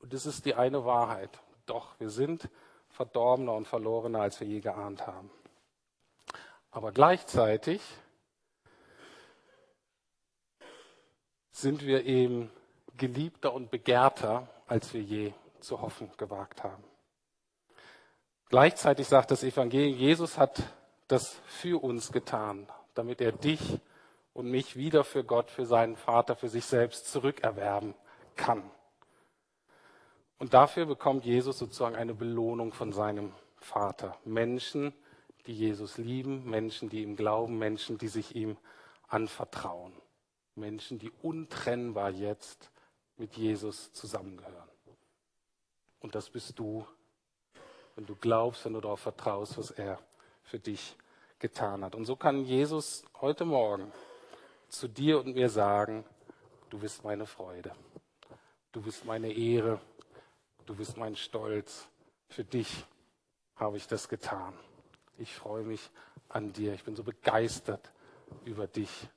Und 0.00 0.12
das 0.12 0.26
ist 0.26 0.44
die 0.44 0.54
eine 0.54 0.84
Wahrheit. 0.84 1.40
Doch, 1.66 1.98
wir 1.98 2.10
sind 2.10 2.48
verdorbener 2.88 3.54
und 3.54 3.66
verlorener, 3.66 4.20
als 4.20 4.40
wir 4.40 4.46
je 4.46 4.60
geahnt 4.60 5.06
haben. 5.06 5.30
Aber 6.70 6.92
gleichzeitig 6.92 7.80
sind 11.50 11.84
wir 11.86 12.04
eben 12.04 12.50
geliebter 12.96 13.52
und 13.52 13.70
begehrter, 13.70 14.48
als 14.66 14.92
wir 14.92 15.02
je 15.02 15.32
zu 15.60 15.80
hoffen 15.80 16.10
gewagt 16.16 16.64
haben. 16.64 16.82
Gleichzeitig 18.52 19.08
sagt 19.08 19.30
das 19.30 19.44
Evangelium, 19.44 19.98
Jesus 19.98 20.36
hat 20.36 20.62
das 21.08 21.40
für 21.46 21.82
uns 21.82 22.12
getan, 22.12 22.66
damit 22.92 23.22
er 23.22 23.32
dich 23.32 23.80
und 24.34 24.50
mich 24.50 24.76
wieder 24.76 25.04
für 25.04 25.24
Gott, 25.24 25.50
für 25.50 25.64
seinen 25.64 25.96
Vater, 25.96 26.36
für 26.36 26.50
sich 26.50 26.66
selbst 26.66 27.10
zurückerwerben 27.10 27.94
kann. 28.36 28.70
Und 30.36 30.52
dafür 30.52 30.84
bekommt 30.84 31.24
Jesus 31.24 31.56
sozusagen 31.56 31.96
eine 31.96 32.12
Belohnung 32.12 32.74
von 32.74 32.92
seinem 32.92 33.32
Vater. 33.56 34.18
Menschen, 34.26 34.92
die 35.46 35.54
Jesus 35.54 35.96
lieben, 35.96 36.44
Menschen, 36.44 36.90
die 36.90 37.04
ihm 37.04 37.16
glauben, 37.16 37.56
Menschen, 37.56 37.96
die 37.96 38.08
sich 38.08 38.36
ihm 38.36 38.58
anvertrauen. 39.08 39.94
Menschen, 40.56 40.98
die 40.98 41.10
untrennbar 41.22 42.10
jetzt 42.10 42.70
mit 43.16 43.34
Jesus 43.34 43.94
zusammengehören. 43.94 44.68
Und 46.00 46.14
das 46.14 46.28
bist 46.28 46.58
du, 46.58 46.84
wenn 47.94 48.06
du 48.06 48.16
glaubst, 48.16 48.64
wenn 48.64 48.72
du 48.72 48.80
darauf 48.80 49.00
vertraust, 49.00 49.58
was 49.58 49.70
er 49.70 49.98
für 50.42 50.58
dich 50.58 50.96
getan 51.38 51.84
hat. 51.84 51.94
Und 51.94 52.04
so 52.04 52.16
kann 52.16 52.44
Jesus 52.44 53.04
heute 53.20 53.44
Morgen 53.44 53.92
zu 54.68 54.88
dir 54.88 55.20
und 55.20 55.34
mir 55.34 55.48
sagen, 55.48 56.04
du 56.70 56.78
bist 56.78 57.04
meine 57.04 57.26
Freude, 57.26 57.72
du 58.72 58.80
bist 58.82 59.04
meine 59.04 59.32
Ehre, 59.32 59.80
du 60.66 60.74
bist 60.74 60.96
mein 60.96 61.16
Stolz. 61.16 61.88
Für 62.28 62.44
dich 62.44 62.86
habe 63.56 63.76
ich 63.76 63.86
das 63.86 64.08
getan. 64.08 64.54
Ich 65.18 65.34
freue 65.34 65.64
mich 65.64 65.90
an 66.28 66.52
dir. 66.52 66.72
Ich 66.72 66.84
bin 66.84 66.96
so 66.96 67.02
begeistert 67.02 67.92
über 68.44 68.66
dich 68.66 69.08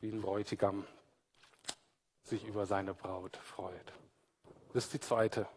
wie 0.00 0.10
ein 0.10 0.20
Bräutigam 0.20 0.84
sich 2.22 2.44
über 2.44 2.66
seine 2.66 2.94
Braut 2.94 3.36
freut. 3.36 3.92
Das 4.72 4.84
ist 4.84 4.92
die 4.92 5.00
zweite 5.00 5.48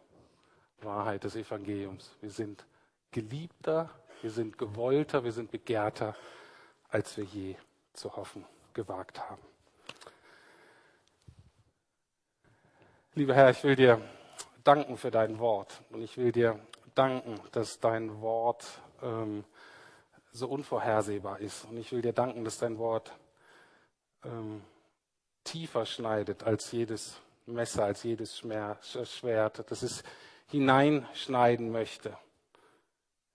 Wahrheit 0.84 1.24
des 1.24 1.36
Evangeliums. 1.36 2.16
Wir 2.20 2.30
sind 2.30 2.64
geliebter, 3.10 3.90
wir 4.20 4.30
sind 4.30 4.58
gewollter, 4.58 5.24
wir 5.24 5.32
sind 5.32 5.50
begehrter, 5.50 6.16
als 6.88 7.16
wir 7.16 7.24
je 7.24 7.56
zu 7.92 8.16
hoffen 8.16 8.44
gewagt 8.74 9.20
haben. 9.20 9.42
Lieber 13.14 13.34
Herr, 13.34 13.50
ich 13.50 13.62
will 13.64 13.76
dir 13.76 14.00
danken 14.64 14.96
für 14.96 15.10
dein 15.10 15.38
Wort 15.38 15.82
und 15.90 16.02
ich 16.02 16.16
will 16.16 16.32
dir 16.32 16.58
danken, 16.94 17.38
dass 17.52 17.78
dein 17.78 18.20
Wort 18.20 18.64
ähm, 19.02 19.44
so 20.30 20.48
unvorhersehbar 20.48 21.40
ist. 21.40 21.66
Und 21.66 21.76
ich 21.76 21.92
will 21.92 22.00
dir 22.00 22.12
danken, 22.12 22.44
dass 22.44 22.58
dein 22.58 22.78
Wort 22.78 23.12
ähm, 24.24 24.62
tiefer 25.44 25.84
schneidet 25.84 26.42
als 26.44 26.72
jedes 26.72 27.20
Messer, 27.46 27.84
als 27.84 28.02
jedes 28.02 28.38
Schwert, 28.38 29.70
dass 29.70 29.82
es 29.82 30.02
hineinschneiden 30.48 31.70
möchte 31.70 32.16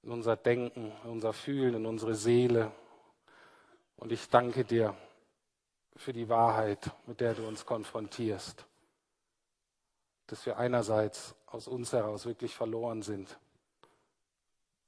in 0.04 0.12
unser 0.12 0.36
Denken, 0.36 0.92
in 1.04 1.10
unser 1.10 1.34
Fühlen, 1.34 1.76
in 1.76 1.86
unsere 1.86 2.16
Seele. 2.16 2.72
Und 3.98 4.12
ich 4.12 4.30
danke 4.30 4.64
dir 4.64 4.96
für 5.96 6.14
die 6.14 6.30
Wahrheit, 6.30 6.92
mit 7.08 7.20
der 7.20 7.34
du 7.34 7.48
uns 7.48 7.66
konfrontierst, 7.66 8.66
dass 10.28 10.46
wir 10.46 10.58
einerseits 10.58 11.36
aus 11.48 11.68
uns 11.68 11.92
heraus 11.92 12.26
wirklich 12.26 12.56
verloren 12.56 13.02
sind, 13.02 13.38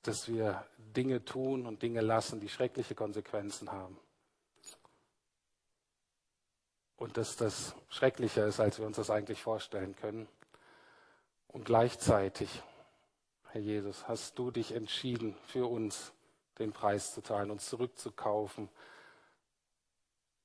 dass 0.04 0.28
wir 0.28 0.66
Dinge 0.78 1.26
tun 1.26 1.66
und 1.66 1.82
Dinge 1.82 2.02
lassen, 2.02 2.40
die 2.40 2.50
schreckliche 2.50 2.96
Konsequenzen 2.96 3.72
haben 3.72 4.00
und 7.00 7.18
dass 7.18 7.38
das 7.38 7.76
schrecklicher 7.88 8.46
ist, 8.46 8.60
als 8.60 8.78
wir 8.78 8.86
uns 8.86 8.98
das 8.98 9.10
eigentlich 9.10 9.42
vorstellen 9.42 9.96
können. 9.96 10.28
Und 11.50 11.66
gleichzeitig, 11.66 12.64
Herr 13.50 13.62
Jesus, 13.62 14.08
hast 14.08 14.40
du 14.40 14.52
dich 14.52 14.72
entschieden, 14.72 15.36
für 15.48 15.68
uns 15.68 16.14
den 16.58 16.72
Preis 16.72 17.14
zu 17.14 17.22
zahlen, 17.22 17.52
uns 17.52 17.68
zurückzukaufen. 17.70 18.70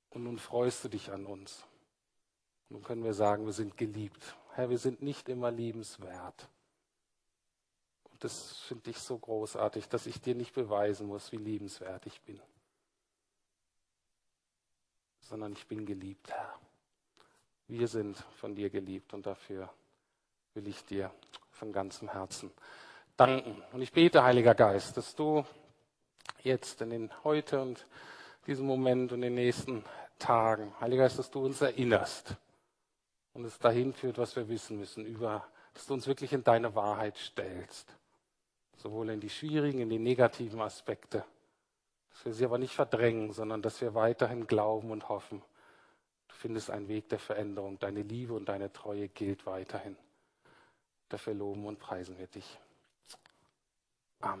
Und 0.09 0.23
nun 0.23 0.37
freust 0.37 0.83
du 0.83 0.89
dich 0.89 1.11
an 1.11 1.25
uns. 1.25 1.65
Nun 2.69 2.83
können 2.83 3.03
wir 3.03 3.13
sagen, 3.13 3.45
wir 3.45 3.53
sind 3.53 3.77
geliebt. 3.77 4.35
Herr, 4.53 4.69
wir 4.69 4.79
sind 4.79 5.01
nicht 5.01 5.29
immer 5.29 5.51
liebenswert. 5.51 6.49
Und 8.11 8.23
das 8.23 8.57
finde 8.59 8.89
ich 8.89 8.99
so 8.99 9.17
großartig, 9.17 9.87
dass 9.87 10.05
ich 10.05 10.21
dir 10.21 10.35
nicht 10.35 10.53
beweisen 10.53 11.07
muss, 11.07 11.31
wie 11.31 11.37
liebenswert 11.37 12.05
ich 12.05 12.21
bin 12.21 12.41
sondern 15.25 15.53
ich 15.53 15.67
bin 15.67 15.85
geliebt, 15.85 16.31
Herr. 16.31 16.59
Wir 17.67 17.87
sind 17.87 18.17
von 18.37 18.53
dir 18.53 18.69
geliebt 18.69 19.13
und 19.13 19.25
dafür 19.25 19.73
will 20.55 20.67
ich 20.67 20.83
dir 20.85 21.11
von 21.51 21.71
ganzem 21.71 22.09
Herzen 22.09 22.51
danken. 23.17 23.61
Und 23.73 23.81
ich 23.81 23.91
bete, 23.91 24.23
Heiliger 24.23 24.55
Geist, 24.55 24.97
dass 24.97 25.15
du 25.15 25.45
jetzt 26.43 26.81
in 26.81 26.89
den 26.89 27.11
heute 27.23 27.61
und 27.61 27.85
diesem 28.47 28.65
Moment 28.65 29.11
und 29.11 29.17
in 29.17 29.35
den 29.35 29.35
nächsten 29.35 29.83
Tagen, 30.17 30.73
Heiliger 30.79 31.03
Geist, 31.03 31.19
dass 31.19 31.29
du 31.29 31.45
uns 31.45 31.61
erinnerst 31.61 32.35
und 33.33 33.43
es 33.43 33.59
dahin 33.59 33.93
führt, 33.93 34.17
was 34.17 34.35
wir 34.35 34.47
wissen 34.47 34.79
müssen, 34.79 35.05
über, 35.05 35.45
dass 35.73 35.87
du 35.87 35.93
uns 35.93 36.07
wirklich 36.07 36.31
in 36.31 36.43
deine 36.43 36.73
Wahrheit 36.73 37.17
stellst. 37.17 37.93
Sowohl 38.77 39.09
in 39.09 39.19
die 39.19 39.29
schwierigen, 39.29 39.79
in 39.79 39.89
die 39.89 39.99
negativen 39.99 40.61
Aspekte, 40.61 41.25
dass 42.11 42.25
wir 42.25 42.33
sie 42.33 42.45
aber 42.45 42.57
nicht 42.57 42.73
verdrängen, 42.73 43.33
sondern 43.33 43.61
dass 43.61 43.81
wir 43.81 43.93
weiterhin 43.93 44.47
glauben 44.47 44.91
und 44.91 45.09
hoffen. 45.09 45.41
Du 46.29 46.35
findest 46.35 46.69
einen 46.69 46.87
Weg 46.87 47.09
der 47.09 47.19
Veränderung. 47.19 47.77
Deine 47.79 48.03
Liebe 48.03 48.33
und 48.33 48.47
deine 48.47 48.71
Treue 48.71 49.09
gilt 49.09 49.45
weiterhin. 49.45 49.97
Dafür 51.09 51.33
loben 51.33 51.65
und 51.65 51.79
preisen 51.79 52.17
wir 52.17 52.27
dich. 52.27 52.59